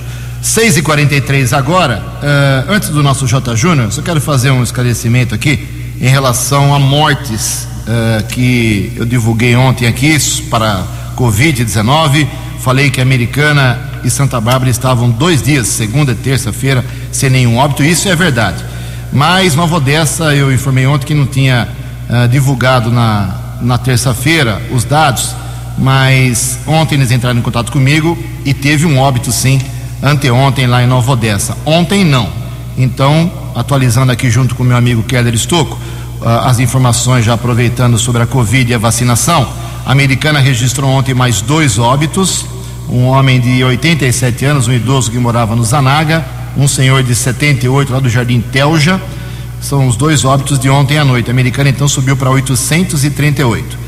6 0.42 0.78
e 0.78 0.82
43 0.82 1.52
agora. 1.52 2.02
Uh, 2.02 2.72
antes 2.72 2.88
do 2.88 3.02
nosso 3.02 3.26
J. 3.26 3.54
Júnior, 3.54 3.92
só 3.92 4.02
quero 4.02 4.20
fazer 4.20 4.50
um 4.50 4.62
esclarecimento 4.62 5.34
aqui 5.34 5.68
em 6.00 6.08
relação 6.08 6.74
a 6.74 6.80
mortes 6.80 7.68
uh, 7.86 8.24
que 8.26 8.92
eu 8.96 9.06
divulguei 9.06 9.54
ontem 9.54 9.86
aqui 9.86 10.16
para 10.50 10.84
Covid-19. 11.16 12.26
Falei 12.60 12.90
que 12.90 13.00
Americana 13.00 13.78
e 14.02 14.10
Santa 14.10 14.40
Bárbara 14.40 14.70
estavam 14.70 15.10
dois 15.10 15.42
dias, 15.42 15.68
segunda 15.68 16.12
e 16.12 16.16
terça-feira, 16.16 16.84
sem 17.12 17.30
nenhum 17.30 17.56
óbito. 17.56 17.84
Isso 17.84 18.08
é 18.08 18.16
verdade. 18.16 18.64
Mas 19.12 19.54
Nova 19.54 19.76
Odessa, 19.76 20.34
eu 20.34 20.52
informei 20.52 20.86
ontem 20.86 21.06
que 21.06 21.14
não 21.14 21.26
tinha 21.26 21.68
uh, 22.08 22.26
divulgado 22.26 22.90
na, 22.90 23.41
na 23.62 23.78
terça-feira 23.78 24.60
os 24.70 24.84
dados, 24.84 25.34
mas 25.78 26.58
ontem 26.66 26.96
eles 26.96 27.10
entraram 27.10 27.38
em 27.38 27.42
contato 27.42 27.72
comigo 27.72 28.18
e 28.44 28.52
teve 28.52 28.84
um 28.84 28.98
óbito 28.98 29.32
sim, 29.32 29.60
anteontem 30.02 30.66
lá 30.66 30.82
em 30.82 30.86
Nova 30.86 31.12
Odessa. 31.12 31.56
Ontem 31.64 32.04
não. 32.04 32.28
Então, 32.76 33.30
atualizando 33.54 34.12
aqui 34.12 34.30
junto 34.30 34.54
com 34.54 34.64
meu 34.64 34.76
amigo 34.76 35.02
Keller 35.02 35.34
Estocco, 35.34 35.78
uh, 36.20 36.28
as 36.44 36.58
informações 36.58 37.24
já 37.24 37.34
aproveitando 37.34 37.98
sobre 37.98 38.22
a 38.22 38.26
Covid 38.26 38.70
e 38.70 38.74
a 38.74 38.78
vacinação. 38.78 39.48
A 39.86 39.92
americana 39.92 40.38
registrou 40.40 40.90
ontem 40.90 41.14
mais 41.14 41.40
dois 41.40 41.78
óbitos 41.78 42.46
um 42.88 43.06
homem 43.06 43.40
de 43.40 43.64
87 43.64 44.44
anos, 44.44 44.68
um 44.68 44.72
idoso 44.72 45.10
que 45.10 45.18
morava 45.18 45.56
no 45.56 45.64
Zanaga, 45.64 46.24
um 46.56 46.68
senhor 46.68 47.02
de 47.02 47.14
78 47.14 47.92
lá 47.92 48.00
do 48.00 48.08
Jardim 48.08 48.40
Telja. 48.40 49.00
São 49.62 49.86
os 49.86 49.96
dois 49.96 50.24
óbitos 50.24 50.58
de 50.58 50.68
ontem 50.68 50.98
à 50.98 51.04
noite. 51.04 51.30
A 51.30 51.32
americana 51.32 51.70
então 51.70 51.86
subiu 51.86 52.16
para 52.16 52.28
838. 52.28 53.78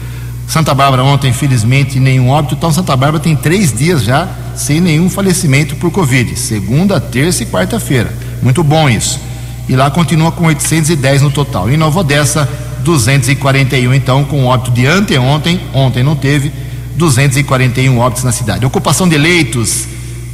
Santa 0.47 0.73
Bárbara 0.73 1.03
ontem, 1.03 1.31
infelizmente, 1.31 1.99
nenhum 1.99 2.31
óbito. 2.31 2.55
Então 2.55 2.73
Santa 2.73 2.97
Bárbara 2.97 3.23
tem 3.23 3.35
três 3.35 3.73
dias 3.77 4.05
já 4.05 4.29
sem 4.55 4.81
nenhum 4.81 5.11
falecimento 5.11 5.75
por 5.77 5.91
Covid. 5.91 6.39
Segunda, 6.39 7.01
terça 7.01 7.43
e 7.43 7.47
quarta-feira. 7.47 8.15
Muito 8.41 8.63
bom 8.63 8.89
isso. 8.89 9.21
E 9.69 9.75
lá 9.75 9.91
continua 9.91 10.31
com 10.31 10.47
810 10.47 11.23
no 11.23 11.31
total. 11.31 11.69
Em 11.69 11.77
Nova 11.77 12.01
Odessa, 12.01 12.49
241 12.85 13.93
então, 13.95 14.25
com 14.25 14.47
óbito 14.47 14.71
de 14.71 14.87
anteontem. 14.87 15.61
Ontem 15.73 16.05
não 16.05 16.15
teve 16.15 16.53
241 16.95 17.99
óbitos 17.99 18.23
na 18.23 18.31
cidade. 18.31 18.65
Ocupação 18.65 19.09
de 19.09 19.19
leitos 19.19 19.89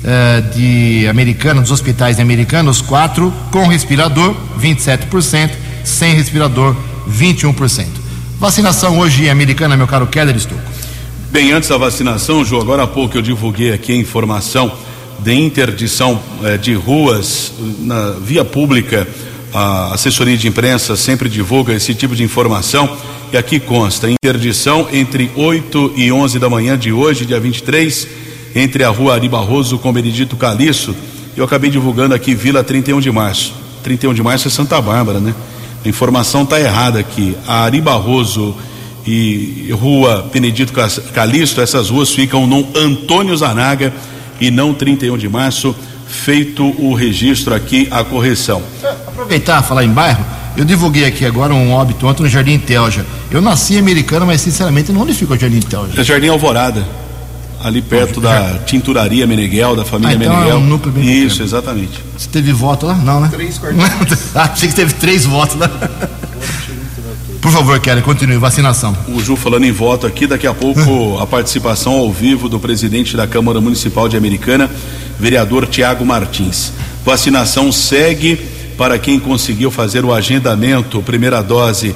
uh, 0.05 0.55
de 0.55 1.07
americanos, 1.09 1.63
dos 1.63 1.73
hospitais 1.73 2.19
americanos, 2.21 2.81
4 2.81 3.33
com 3.51 3.67
respirador, 3.67 4.35
27%, 4.61 5.51
sem 5.85 6.15
respirador, 6.15 6.77
21%. 7.09 7.87
Vacinação 8.39 8.99
hoje 8.99 9.25
em 9.25 9.31
americana, 9.31 9.77
meu 9.77 9.87
caro 9.87 10.07
Keller 10.07 10.37
Estouco. 10.37 10.63
Bem, 11.31 11.53
antes 11.53 11.69
da 11.69 11.77
vacinação, 11.77 12.45
João, 12.45 12.63
agora 12.63 12.83
há 12.83 12.87
pouco 12.87 13.17
eu 13.17 13.23
divulguei 13.23 13.73
aqui 13.73 13.93
a 13.93 13.97
informação 13.97 14.73
de 15.21 15.35
interdição 15.35 16.21
eh, 16.43 16.57
de 16.57 16.75
ruas 16.75 17.53
na 17.81 18.13
via 18.13 18.45
pública. 18.45 19.07
A 19.53 19.95
assessoria 19.95 20.37
de 20.37 20.49
imprensa 20.49 20.97
sempre 20.97 21.29
divulga 21.29 21.73
esse 21.75 21.95
tipo 21.95 22.17
de 22.17 22.23
informação 22.23 22.97
e 23.33 23.37
aqui 23.37 23.61
consta 23.61 24.11
interdição 24.11 24.89
entre 24.93 25.31
8 25.37 25.93
e 25.97 26.11
11 26.11 26.39
da 26.39 26.49
manhã 26.49 26.77
de 26.77 26.93
hoje, 26.93 27.27
dia 27.27 27.39
23, 27.39 28.09
entre 28.55 28.85
a 28.85 28.89
rua 28.89 29.15
Ari 29.15 29.29
Barroso 29.29 29.79
com 29.79 29.93
Benedito 29.93 30.37
Caliço. 30.37 30.95
Eu 31.37 31.45
acabei 31.45 31.71
divulgando 31.71 32.15
aqui 32.15 32.35
Vila 32.35 32.65
31 32.65 33.01
de 33.01 33.11
Março. 33.11 33.55
31 33.83 34.15
de 34.15 34.23
Março 34.23 34.49
é 34.49 34.51
Santa 34.51 34.81
Bárbara, 34.81 35.21
né? 35.21 35.35
A 35.85 35.89
informação 35.89 36.43
está 36.43 36.61
errada 36.61 36.99
aqui. 36.99 37.37
A 37.47 37.65
Ari 37.65 37.81
Barroso 37.81 38.55
e 39.07 39.69
Rua 39.73 40.29
Benedito 40.33 40.73
Calixto, 41.13 41.61
essas 41.61 41.89
ruas 41.89 42.11
ficam 42.11 42.47
no 42.47 42.67
Antônio 42.77 43.37
Zanaga 43.37 43.93
e 44.41 44.51
não 44.51 44.75
31 44.75 45.17
de 45.17 45.29
março, 45.29 45.75
feito 46.07 46.65
o 46.65 46.95
registro 46.95 47.55
aqui, 47.55 47.89
a 47.91 48.05
correção. 48.05 48.63
Aproveitar 49.07 49.63
falar 49.63 49.85
em 49.85 49.91
bairro, 49.91 50.25
eu 50.57 50.65
divulguei 50.65 51.05
aqui 51.05 51.25
agora 51.25 51.55
um 51.55 51.73
óbito 51.73 52.07
ontem 52.07 52.23
no 52.23 52.29
Jardim 52.29 52.59
Telja. 52.59 53.07
Eu 53.31 53.41
nasci 53.41 53.79
americano, 53.79 54.27
mas 54.27 54.41
sinceramente 54.41 54.93
não 54.93 55.03
onde 55.03 55.15
fica 55.15 55.35
o 55.35 55.39
Jardim 55.39 55.61
Telja? 55.61 56.01
É 56.01 56.05
Jardim 56.05 56.29
Alvorada, 56.29 56.87
ali 57.63 57.83
perto 57.83 58.21
da 58.21 58.59
tinturaria 58.65 59.27
Meneghel, 59.27 59.77
da 59.77 59.85
família 59.85 60.17
Ah, 60.17 60.19
então 60.21 60.33
Meneghel. 60.35 60.57
é 60.57 60.59
um 60.59 60.67
núcleo 60.67 60.93
bem 60.93 61.05
Isso, 61.05 61.29
pequeno. 61.39 61.45
exatamente. 61.45 62.01
Você 62.17 62.29
teve 62.29 62.53
voto 62.53 62.87
lá? 62.87 62.95
Não, 62.95 63.21
né? 63.21 63.29
Três 63.31 63.59
quartos. 63.59 63.81
ah, 64.35 64.51
achei 64.53 64.69
que 64.69 64.75
teve 64.75 64.95
três 64.95 65.25
votos 65.25 65.57
lá. 65.57 65.71
Por 67.41 67.51
favor, 67.53 67.79
Kelly, 67.81 68.03
continue. 68.03 68.37
Vacinação. 68.37 68.97
O 69.09 69.21
Ju 69.21 69.35
falando 69.35 69.65
em 69.65 69.73
voto 69.73 70.07
aqui, 70.07 70.27
daqui 70.27 70.47
a 70.47 70.53
pouco 70.53 71.19
a 71.21 71.27
participação 71.27 71.93
ao 71.95 72.13
vivo 72.13 72.49
do 72.49 72.61
presidente 72.61 73.17
da 73.17 73.27
Câmara 73.27 73.61
Municipal 73.61 74.09
de 74.09 74.17
Americana, 74.17 74.71
vereador 75.19 75.67
Tiago 75.67 76.05
Martins. 76.05 76.73
Vacinação 77.05 77.73
segue 77.73 78.37
para 78.77 78.99
quem 78.99 79.19
conseguiu 79.19 79.71
fazer 79.71 80.05
o 80.05 80.13
agendamento, 80.13 81.03
primeira 81.03 81.43
dose 81.43 81.95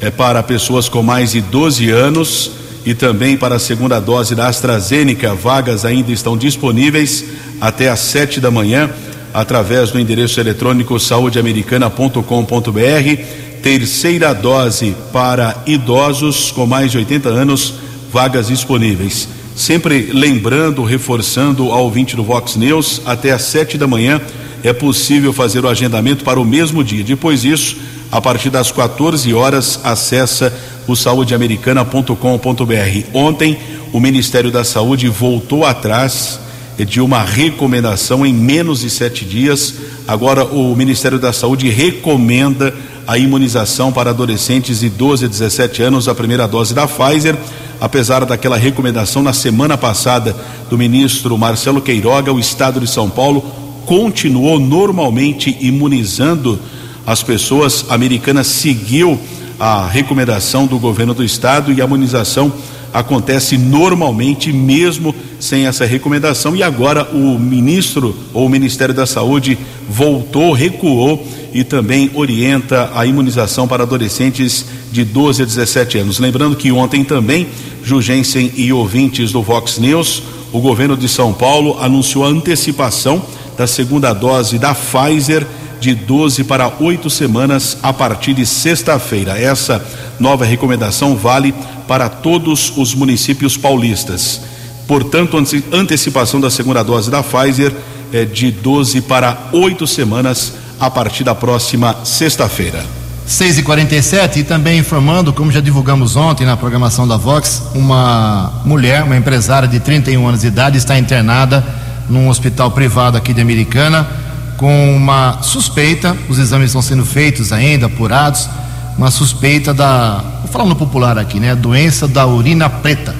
é 0.00 0.10
para 0.10 0.42
pessoas 0.42 0.88
com 0.88 1.02
mais 1.02 1.32
de 1.32 1.40
12 1.40 1.88
anos 1.90 2.50
e 2.86 2.94
também 2.94 3.36
para 3.36 3.56
a 3.56 3.58
segunda 3.58 3.98
dose 3.98 4.36
da 4.36 4.46
AstraZeneca. 4.46 5.34
Vagas 5.34 5.84
ainda 5.84 6.12
estão 6.12 6.36
disponíveis 6.36 7.24
até 7.60 7.90
às 7.90 7.98
sete 7.98 8.40
da 8.40 8.50
manhã 8.50 8.88
através 9.34 9.90
do 9.90 9.98
endereço 9.98 10.38
eletrônico 10.38 10.98
saudeamericana.com.br. 10.98 13.22
Terceira 13.60 14.32
dose 14.32 14.94
para 15.12 15.64
idosos 15.66 16.52
com 16.52 16.64
mais 16.64 16.92
de 16.92 16.98
80 16.98 17.28
anos, 17.28 17.74
vagas 18.12 18.46
disponíveis. 18.46 19.28
Sempre 19.56 20.10
lembrando, 20.12 20.84
reforçando 20.84 21.72
ao 21.72 21.84
ouvinte 21.84 22.14
do 22.14 22.22
Vox 22.22 22.54
News, 22.54 23.02
até 23.04 23.32
às 23.32 23.42
sete 23.42 23.76
da 23.76 23.88
manhã 23.88 24.20
é 24.62 24.72
possível 24.72 25.32
fazer 25.32 25.64
o 25.64 25.68
agendamento 25.68 26.24
para 26.24 26.38
o 26.38 26.44
mesmo 26.44 26.84
dia. 26.84 27.02
Depois 27.02 27.42
disso, 27.42 27.76
a 28.10 28.20
partir 28.20 28.50
das 28.50 28.70
14 28.70 29.32
horas, 29.34 29.80
acessa 29.82 30.52
o 30.86 30.94
saudeamericana.com.br. 30.94 33.08
Ontem, 33.12 33.58
o 33.92 34.00
Ministério 34.00 34.50
da 34.50 34.64
Saúde 34.64 35.08
voltou 35.08 35.64
atrás 35.64 36.38
de 36.78 37.00
uma 37.00 37.22
recomendação 37.22 38.26
em 38.26 38.32
menos 38.32 38.80
de 38.80 38.90
sete 38.90 39.24
dias. 39.24 39.74
Agora, 40.06 40.44
o 40.44 40.74
Ministério 40.76 41.18
da 41.18 41.32
Saúde 41.32 41.68
recomenda 41.68 42.74
a 43.06 43.16
imunização 43.16 43.92
para 43.92 44.10
adolescentes 44.10 44.80
de 44.80 44.88
12 44.88 45.24
a 45.24 45.28
17 45.28 45.82
anos, 45.82 46.08
a 46.08 46.14
primeira 46.14 46.46
dose 46.46 46.74
da 46.74 46.86
Pfizer. 46.86 47.36
Apesar 47.80 48.24
daquela 48.24 48.56
recomendação 48.56 49.22
na 49.22 49.32
semana 49.32 49.76
passada 49.76 50.34
do 50.68 50.78
ministro 50.78 51.36
Marcelo 51.36 51.80
Queiroga, 51.80 52.32
o 52.32 52.40
estado 52.40 52.80
de 52.80 52.86
São 52.86 53.08
Paulo 53.08 53.42
continuou 53.84 54.58
normalmente 54.58 55.56
imunizando 55.60 56.58
as 57.06 57.22
pessoas. 57.22 57.86
A 57.88 57.94
americana 57.94 58.42
seguiu 58.42 59.18
a 59.58 59.86
recomendação 59.86 60.66
do 60.66 60.78
governo 60.78 61.14
do 61.14 61.24
estado 61.24 61.72
e 61.72 61.80
a 61.80 61.84
imunização 61.84 62.52
acontece 62.92 63.58
normalmente 63.58 64.52
mesmo 64.52 65.14
sem 65.38 65.66
essa 65.66 65.84
recomendação 65.84 66.56
e 66.56 66.62
agora 66.62 67.04
o 67.12 67.38
ministro 67.38 68.16
ou 68.32 68.46
o 68.46 68.48
Ministério 68.48 68.94
da 68.94 69.04
Saúde 69.04 69.58
voltou, 69.88 70.52
recuou 70.52 71.26
e 71.52 71.62
também 71.62 72.10
orienta 72.14 72.90
a 72.94 73.04
imunização 73.04 73.68
para 73.68 73.82
adolescentes 73.82 74.64
de 74.90 75.04
12 75.04 75.42
a 75.42 75.44
17 75.44 75.98
anos. 75.98 76.18
Lembrando 76.18 76.56
que 76.56 76.72
ontem 76.72 77.04
também, 77.04 77.48
Jugensen 77.82 78.50
e 78.56 78.72
ouvintes 78.72 79.30
do 79.30 79.42
Vox 79.42 79.78
News, 79.78 80.22
o 80.52 80.60
governo 80.60 80.96
de 80.96 81.08
São 81.08 81.32
Paulo 81.34 81.78
anunciou 81.80 82.24
a 82.24 82.28
antecipação 82.28 83.22
da 83.58 83.66
segunda 83.66 84.12
dose 84.12 84.58
da 84.58 84.74
Pfizer 84.74 85.46
de 85.86 85.94
12 85.94 86.42
para 86.42 86.68
8 86.80 87.08
semanas 87.08 87.76
a 87.80 87.92
partir 87.92 88.34
de 88.34 88.44
sexta-feira. 88.44 89.38
Essa 89.40 89.80
nova 90.18 90.44
recomendação 90.44 91.14
vale 91.14 91.54
para 91.86 92.08
todos 92.08 92.72
os 92.76 92.92
municípios 92.92 93.56
paulistas. 93.56 94.40
Portanto, 94.88 95.36
ante- 95.36 95.62
antecipação 95.72 96.40
da 96.40 96.50
segunda 96.50 96.82
dose 96.82 97.08
da 97.08 97.22
Pfizer 97.22 97.72
é 98.12 98.24
de 98.24 98.50
12 98.50 99.00
para 99.02 99.38
8 99.52 99.86
semanas 99.86 100.54
a 100.80 100.90
partir 100.90 101.22
da 101.22 101.36
próxima 101.36 101.94
sexta-feira. 102.02 102.84
6 103.24 103.58
e 103.58 103.62
47 103.62 104.40
e 104.40 104.42
também 104.42 104.78
informando, 104.80 105.32
como 105.32 105.52
já 105.52 105.60
divulgamos 105.60 106.16
ontem 106.16 106.44
na 106.44 106.56
programação 106.56 107.06
da 107.06 107.16
Vox, 107.16 107.62
uma 107.76 108.60
mulher, 108.64 109.04
uma 109.04 109.16
empresária 109.16 109.68
de 109.68 109.78
31 109.78 110.26
anos 110.26 110.40
de 110.40 110.48
idade, 110.48 110.78
está 110.78 110.98
internada 110.98 111.64
num 112.08 112.28
hospital 112.28 112.72
privado 112.72 113.16
aqui 113.16 113.32
de 113.32 113.40
Americana 113.40 114.25
com 114.56 114.96
uma 114.96 115.42
suspeita, 115.42 116.16
os 116.28 116.38
exames 116.38 116.70
estão 116.70 116.82
sendo 116.82 117.04
feitos 117.04 117.52
ainda, 117.52 117.86
apurados, 117.86 118.48
uma 118.96 119.10
suspeita 119.10 119.74
da, 119.74 120.24
vou 120.40 120.48
falar 120.48 120.64
no 120.64 120.76
popular 120.76 121.18
aqui, 121.18 121.38
né? 121.38 121.54
Doença 121.54 122.08
da 122.08 122.26
urina 122.26 122.68
preta. 122.68 123.14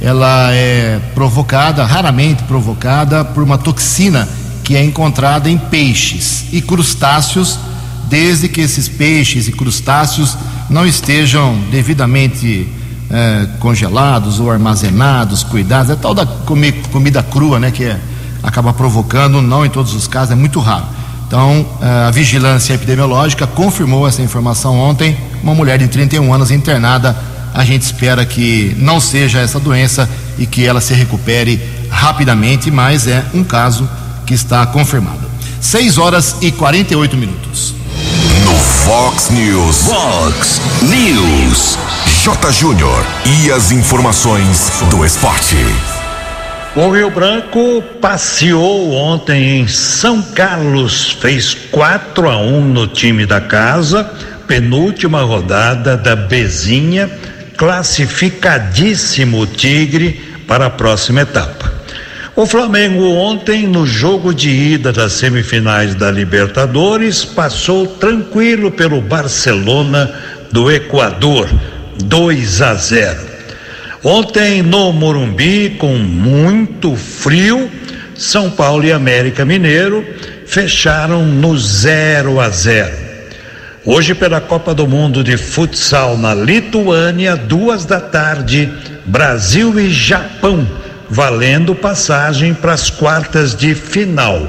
Ela 0.00 0.52
é 0.52 0.98
provocada, 1.14 1.84
raramente 1.84 2.42
provocada, 2.44 3.24
por 3.24 3.42
uma 3.42 3.58
toxina 3.58 4.28
que 4.64 4.74
é 4.74 4.82
encontrada 4.82 5.48
em 5.48 5.58
peixes 5.58 6.46
e 6.52 6.60
crustáceos, 6.60 7.58
desde 8.08 8.48
que 8.48 8.60
esses 8.60 8.88
peixes 8.88 9.46
e 9.46 9.52
crustáceos 9.52 10.36
não 10.68 10.86
estejam 10.86 11.58
devidamente 11.70 12.68
eh, 13.10 13.48
congelados 13.58 14.40
ou 14.40 14.50
armazenados, 14.50 15.42
cuidados. 15.42 15.90
É 15.90 15.96
tal 15.96 16.14
da 16.14 16.24
comi 16.24 16.72
comida 16.92 17.22
crua, 17.22 17.60
né? 17.60 17.70
Que 17.70 17.84
é, 17.84 18.00
acaba 18.42 18.72
provocando, 18.72 19.40
não 19.42 19.64
em 19.64 19.70
todos 19.70 19.94
os 19.94 20.06
casos, 20.06 20.32
é 20.32 20.34
muito 20.34 20.60
raro. 20.60 20.86
Então, 21.26 21.64
eh, 21.80 22.06
a 22.08 22.10
vigilância 22.10 22.74
epidemiológica 22.74 23.46
confirmou 23.46 24.08
essa 24.08 24.20
informação 24.20 24.76
ontem. 24.76 25.16
Uma 25.42 25.54
mulher 25.54 25.78
de 25.78 25.86
31 25.86 26.34
anos 26.34 26.50
internada. 26.50 27.16
A 27.54 27.64
gente 27.64 27.82
espera 27.82 28.24
que 28.24 28.74
não 28.78 28.98
seja 29.00 29.38
essa 29.38 29.60
doença 29.60 30.08
e 30.38 30.46
que 30.46 30.66
ela 30.66 30.80
se 30.80 30.92
recupere 30.92 31.60
rapidamente, 31.88 32.70
mas 32.70 33.06
é 33.06 33.24
um 33.32 33.44
caso 33.44 33.88
que 34.26 34.34
está 34.34 34.66
confirmado. 34.66 35.20
6 35.60 35.98
horas 35.98 36.36
e 36.40 36.50
48 36.50 37.16
minutos. 37.16 37.74
No 38.44 38.54
Fox 38.54 39.30
News. 39.30 39.82
Fox 39.84 40.60
News. 40.82 41.78
J. 42.24 42.52
Júnior. 42.52 43.06
E 43.24 43.52
as 43.52 43.70
informações 43.70 44.72
do 44.90 45.04
esporte. 45.04 45.56
O 46.76 46.88
Rio 46.88 47.10
Branco 47.10 47.82
passeou 48.00 48.92
ontem 48.92 49.58
em 49.58 49.66
São 49.66 50.22
Carlos, 50.22 51.10
fez 51.20 51.52
4 51.52 52.30
a 52.30 52.38
1 52.38 52.60
no 52.60 52.86
time 52.86 53.26
da 53.26 53.40
casa, 53.40 54.08
penúltima 54.46 55.20
rodada 55.22 55.96
da 55.96 56.14
Bezinha, 56.14 57.10
classificadíssimo 57.56 59.44
Tigre 59.48 60.12
para 60.46 60.66
a 60.66 60.70
próxima 60.70 61.22
etapa. 61.22 61.72
O 62.36 62.46
Flamengo 62.46 63.02
ontem, 63.14 63.66
no 63.66 63.84
jogo 63.84 64.32
de 64.32 64.50
ida 64.50 64.92
das 64.92 65.14
semifinais 65.14 65.96
da 65.96 66.08
Libertadores, 66.08 67.24
passou 67.24 67.84
tranquilo 67.84 68.70
pelo 68.70 69.00
Barcelona 69.00 70.08
do 70.52 70.70
Equador, 70.70 71.50
2 72.04 72.62
a 72.62 72.74
0. 72.74 73.29
Ontem 74.02 74.62
no 74.62 74.94
Morumbi, 74.94 75.76
com 75.78 75.94
muito 75.98 76.96
frio, 76.96 77.70
São 78.16 78.50
Paulo 78.50 78.86
e 78.86 78.92
América 78.92 79.44
Mineiro 79.44 80.02
fecharam 80.46 81.26
no 81.26 81.58
0 81.58 82.40
a 82.40 82.48
0. 82.48 82.90
Hoje, 83.84 84.14
pela 84.14 84.40
Copa 84.40 84.74
do 84.74 84.88
Mundo 84.88 85.22
de 85.22 85.36
Futsal 85.36 86.16
na 86.16 86.32
Lituânia, 86.32 87.36
duas 87.36 87.84
da 87.84 88.00
tarde, 88.00 88.72
Brasil 89.04 89.78
e 89.78 89.90
Japão, 89.90 90.66
valendo 91.10 91.74
passagem 91.74 92.54
para 92.54 92.72
as 92.72 92.88
quartas 92.88 93.54
de 93.54 93.74
final. 93.74 94.48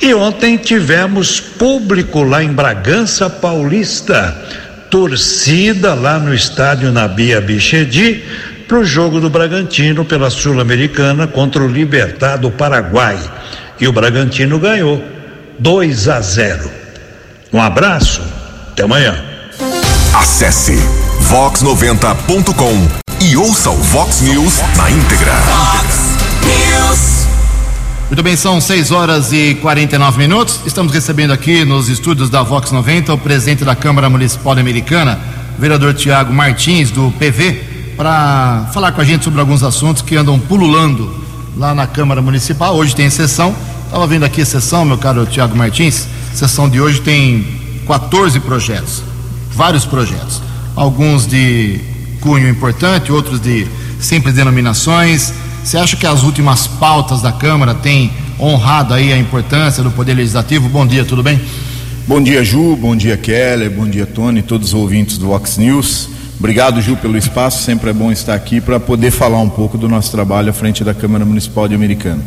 E 0.00 0.14
ontem 0.14 0.56
tivemos 0.56 1.40
público 1.40 2.22
lá 2.22 2.42
em 2.42 2.52
Bragança 2.52 3.28
Paulista, 3.28 4.34
torcida 4.88 5.92
lá 5.92 6.18
no 6.18 6.34
estádio 6.34 6.90
Nabia 6.90 7.38
Bichedi 7.38 8.24
para 8.68 8.80
o 8.80 8.84
jogo 8.84 9.18
do 9.18 9.30
Bragantino 9.30 10.04
pela 10.04 10.28
Sul-Americana 10.28 11.26
contra 11.26 11.64
o 11.64 11.66
Libertar 11.66 12.36
do 12.36 12.50
Paraguai. 12.50 13.18
E 13.80 13.88
o 13.88 13.92
Bragantino 13.92 14.58
ganhou 14.58 15.02
2 15.58 16.08
a 16.08 16.20
0. 16.20 16.70
Um 17.50 17.62
abraço, 17.62 18.20
até 18.70 18.82
amanhã. 18.82 19.24
Acesse 20.14 20.76
vox90.com 21.30 23.24
e 23.24 23.36
ouça 23.38 23.70
o 23.70 23.76
Vox 23.76 24.20
News 24.20 24.60
na 24.76 24.90
íntegra. 24.90 25.32
News. 26.44 27.26
Muito 28.08 28.22
bem, 28.22 28.36
são 28.36 28.60
6 28.60 28.90
horas 28.90 29.32
e 29.32 29.54
49 29.62 30.18
minutos. 30.18 30.60
Estamos 30.66 30.92
recebendo 30.92 31.32
aqui 31.32 31.64
nos 31.64 31.88
estúdios 31.88 32.28
da 32.28 32.42
Vox 32.42 32.70
90 32.70 33.14
o 33.14 33.18
presidente 33.18 33.64
da 33.64 33.74
Câmara 33.74 34.10
Municipal 34.10 34.52
Americana, 34.52 35.18
vereador 35.58 35.94
Tiago 35.94 36.34
Martins, 36.34 36.90
do 36.90 37.10
PV, 37.12 37.67
para 37.98 38.70
falar 38.72 38.92
com 38.92 39.00
a 39.00 39.04
gente 39.04 39.24
sobre 39.24 39.40
alguns 39.40 39.64
assuntos 39.64 40.02
que 40.02 40.14
andam 40.14 40.38
pululando 40.38 41.12
lá 41.56 41.74
na 41.74 41.84
Câmara 41.84 42.22
Municipal. 42.22 42.76
Hoje 42.76 42.94
tem 42.94 43.10
sessão. 43.10 43.52
Estava 43.86 44.06
vendo 44.06 44.24
aqui 44.24 44.40
a 44.40 44.46
sessão, 44.46 44.84
meu 44.84 44.96
caro 44.96 45.26
Tiago 45.26 45.56
Martins. 45.56 46.06
Sessão 46.32 46.68
de 46.68 46.80
hoje 46.80 47.00
tem 47.00 47.44
14 47.88 48.38
projetos, 48.38 49.02
vários 49.50 49.84
projetos. 49.84 50.40
Alguns 50.76 51.26
de 51.26 51.80
cunho 52.20 52.48
importante, 52.48 53.10
outros 53.10 53.40
de 53.40 53.66
simples 53.98 54.36
denominações. 54.36 55.34
Você 55.64 55.76
acha 55.76 55.96
que 55.96 56.06
as 56.06 56.22
últimas 56.22 56.68
pautas 56.68 57.20
da 57.20 57.32
Câmara 57.32 57.74
têm 57.74 58.12
honrado 58.38 58.94
aí 58.94 59.12
a 59.12 59.18
importância 59.18 59.82
do 59.82 59.90
Poder 59.90 60.14
Legislativo? 60.14 60.68
Bom 60.68 60.86
dia, 60.86 61.04
tudo 61.04 61.20
bem? 61.20 61.40
Bom 62.06 62.22
dia, 62.22 62.44
Ju. 62.44 62.76
Bom 62.76 62.94
dia, 62.94 63.16
Keller. 63.16 63.68
Bom 63.68 63.88
dia, 63.88 64.06
Tony. 64.06 64.40
Todos 64.40 64.68
os 64.68 64.74
ouvintes 64.74 65.18
do 65.18 65.26
Vox 65.26 65.56
News. 65.56 66.17
Obrigado, 66.38 66.80
Ju, 66.80 66.96
pelo 66.96 67.18
espaço. 67.18 67.64
Sempre 67.64 67.90
é 67.90 67.92
bom 67.92 68.12
estar 68.12 68.32
aqui 68.32 68.60
para 68.60 68.78
poder 68.78 69.10
falar 69.10 69.40
um 69.40 69.48
pouco 69.48 69.76
do 69.76 69.88
nosso 69.88 70.12
trabalho 70.12 70.50
à 70.50 70.52
frente 70.52 70.84
da 70.84 70.94
Câmara 70.94 71.24
Municipal 71.24 71.66
de 71.66 71.74
Americana. 71.74 72.22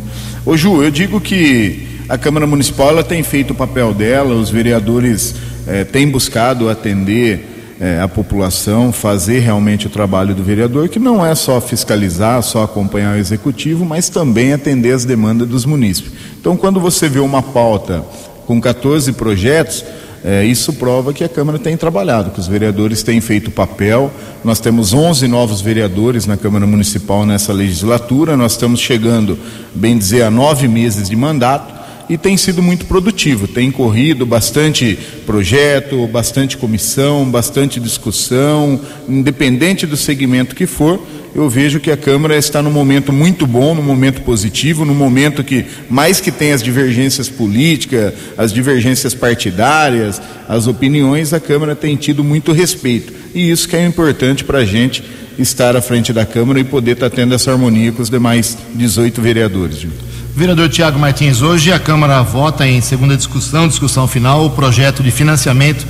Ô, 0.46 0.58
Ju, 0.58 0.84
eu 0.84 0.92
digo 0.92 1.22
que 1.22 1.88
a 2.10 2.18
Câmara 2.18 2.46
Municipal 2.46 3.02
tem 3.06 3.24
feito 3.24 3.52
o 3.52 3.56
papel 3.56 3.94
dela, 3.94 4.36
os 4.36 4.50
vereadores 4.50 5.34
eh, 5.66 5.86
têm 5.86 6.10
buscado 6.10 6.70
atender 6.70 7.78
eh, 7.80 8.02
a 8.02 8.08
população, 8.10 8.92
fazer 8.92 9.40
realmente 9.40 9.88
o 9.88 9.90
trabalho 9.90 10.36
do 10.36 10.44
vereador, 10.44 10.90
que 10.90 11.00
não 11.00 11.26
é 11.26 11.34
só 11.34 11.62
fiscalizar, 11.62 12.44
só 12.44 12.64
acompanhar 12.64 13.16
o 13.16 13.18
executivo, 13.18 13.86
mas 13.86 14.10
também 14.10 14.52
atender 14.52 14.92
as 14.92 15.06
demandas 15.06 15.48
dos 15.48 15.64
munícipes. 15.64 16.12
Então, 16.38 16.58
quando 16.58 16.82
você 16.82 17.08
vê 17.08 17.20
uma 17.20 17.42
pauta 17.42 18.04
com 18.46 18.60
14 18.60 19.14
projetos, 19.14 19.86
é, 20.24 20.46
isso 20.46 20.74
prova 20.74 21.14
que 21.14 21.24
a 21.24 21.30
Câmara 21.30 21.58
tem 21.58 21.76
trabalhado, 21.76 22.32
que 22.32 22.40
os 22.40 22.48
vereadores 22.48 23.02
têm 23.02 23.20
feito 23.20 23.50
papel. 23.50 24.12
Nós 24.44 24.60
temos 24.60 24.94
11 24.94 25.28
novos 25.28 25.62
vereadores 25.62 26.28
na 26.28 26.38
Câmara 26.38 26.68
Municipal 26.68 27.26
nessa 27.26 27.52
legislatura. 27.52 28.38
Nós 28.38 28.52
estamos 28.52 28.80
chegando, 28.80 29.38
bem 29.74 29.98
dizer, 29.98 30.24
a 30.24 30.32
nove 30.32 30.68
meses 30.68 31.10
de 31.10 31.16
mandato 31.16 31.81
e 32.12 32.18
tem 32.18 32.36
sido 32.36 32.62
muito 32.62 32.86
produtivo. 32.88 33.48
Tem 33.48 33.72
corrido 33.72 34.26
bastante 34.26 35.00
projeto, 35.26 36.06
bastante 36.08 36.58
comissão, 36.58 37.24
bastante 37.24 37.80
discussão, 37.80 38.82
independente 39.08 39.88
do 39.88 39.96
segmento 39.96 40.54
que 40.54 40.66
for. 40.66 41.02
Eu 41.34 41.50
vejo 41.50 41.80
que 41.80 41.90
a 41.90 41.96
Câmara 41.96 42.36
está 42.36 42.62
num 42.62 42.70
momento 42.70 43.14
muito 43.14 43.48
bom, 43.48 43.74
num 43.74 43.82
momento 43.82 44.24
positivo, 44.24 44.84
num 44.84 44.94
momento 44.94 45.42
que, 45.42 45.66
mais 45.90 46.20
que 46.20 46.34
tem 46.34 46.52
as 46.52 46.62
divergências 46.62 47.30
políticas, 47.30 48.14
as 48.38 48.52
divergências 48.52 49.16
partidárias, 49.16 50.22
as 50.50 50.68
opiniões, 50.68 51.32
a 51.32 51.40
Câmara 51.40 51.78
tem 51.78 51.96
tido 51.96 52.26
muito 52.26 52.52
respeito. 52.52 53.14
E 53.34 53.50
isso 53.50 53.70
que 53.70 53.78
é 53.78 53.86
importante 53.86 54.44
para 54.44 54.58
a 54.58 54.66
gente 54.66 55.02
estar 55.40 55.78
à 55.78 55.82
frente 55.82 56.12
da 56.12 56.26
Câmara 56.26 56.60
e 56.60 56.66
poder 56.66 56.92
estar 56.92 57.10
tendo 57.10 57.34
essa 57.34 57.54
harmonia 57.54 57.94
com 57.94 58.02
os 58.02 58.10
demais 58.10 58.58
18 58.76 59.22
vereadores. 59.22 59.88
Vereador 60.36 60.70
Tiago 60.70 60.98
Martins, 60.98 61.42
hoje 61.42 61.74
a 61.74 61.80
Câmara 61.80 62.24
vota 62.24 62.66
em 62.66 62.80
segunda 62.80 63.18
discussão, 63.18 63.68
discussão 63.68 64.08
final, 64.08 64.46
o 64.46 64.50
projeto 64.50 65.04
de 65.04 65.12
financiamento, 65.12 65.86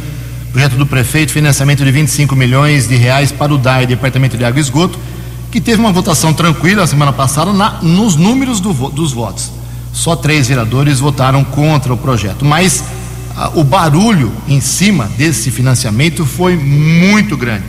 projeto 0.52 0.74
do 0.74 0.86
prefeito, 0.86 1.32
financiamento 1.32 1.86
de 1.86 1.92
25 1.92 2.36
milhões 2.36 2.88
de 2.88 2.96
reais 2.96 3.32
para 3.32 3.54
o 3.54 3.58
DAE, 3.58 3.86
Departamento 3.86 4.36
de 4.36 4.44
Água 4.44 4.60
e 4.60 4.62
Esgoto, 4.62 4.98
que 5.52 5.62
teve 5.62 5.80
uma 5.80 5.92
votação 5.92 6.34
tranquila 6.34 6.84
a 6.84 6.88
semana 6.88 7.14
passada 7.14 7.54
na, 7.54 7.84
nos 7.84 8.16
números 8.16 8.60
do, 8.60 8.74
dos 8.90 9.14
votos. 9.14 9.52
Só 9.94 10.16
três 10.16 10.48
vereadores 10.48 11.00
votaram 11.00 11.44
contra 11.44 11.94
o 11.94 11.98
projeto, 11.98 12.44
mas 12.44 12.84
ah, 13.38 13.52
o 13.54 13.64
barulho 13.64 14.32
em 14.48 14.60
cima 14.60 15.06
desse 15.18 15.52
financiamento 15.52 16.26
foi 16.26 16.58
muito 16.58 17.38
grande, 17.38 17.64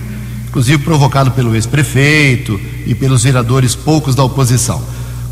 inclusive 0.49 0.83
provocado 0.83 1.33
pelo 1.33 1.55
ex-prefeito 1.55 2.59
e 2.87 2.95
pelos 2.95 3.25
vereadores 3.25 3.75
poucos 3.75 4.15
da 4.15 4.25
oposição. 4.25 4.83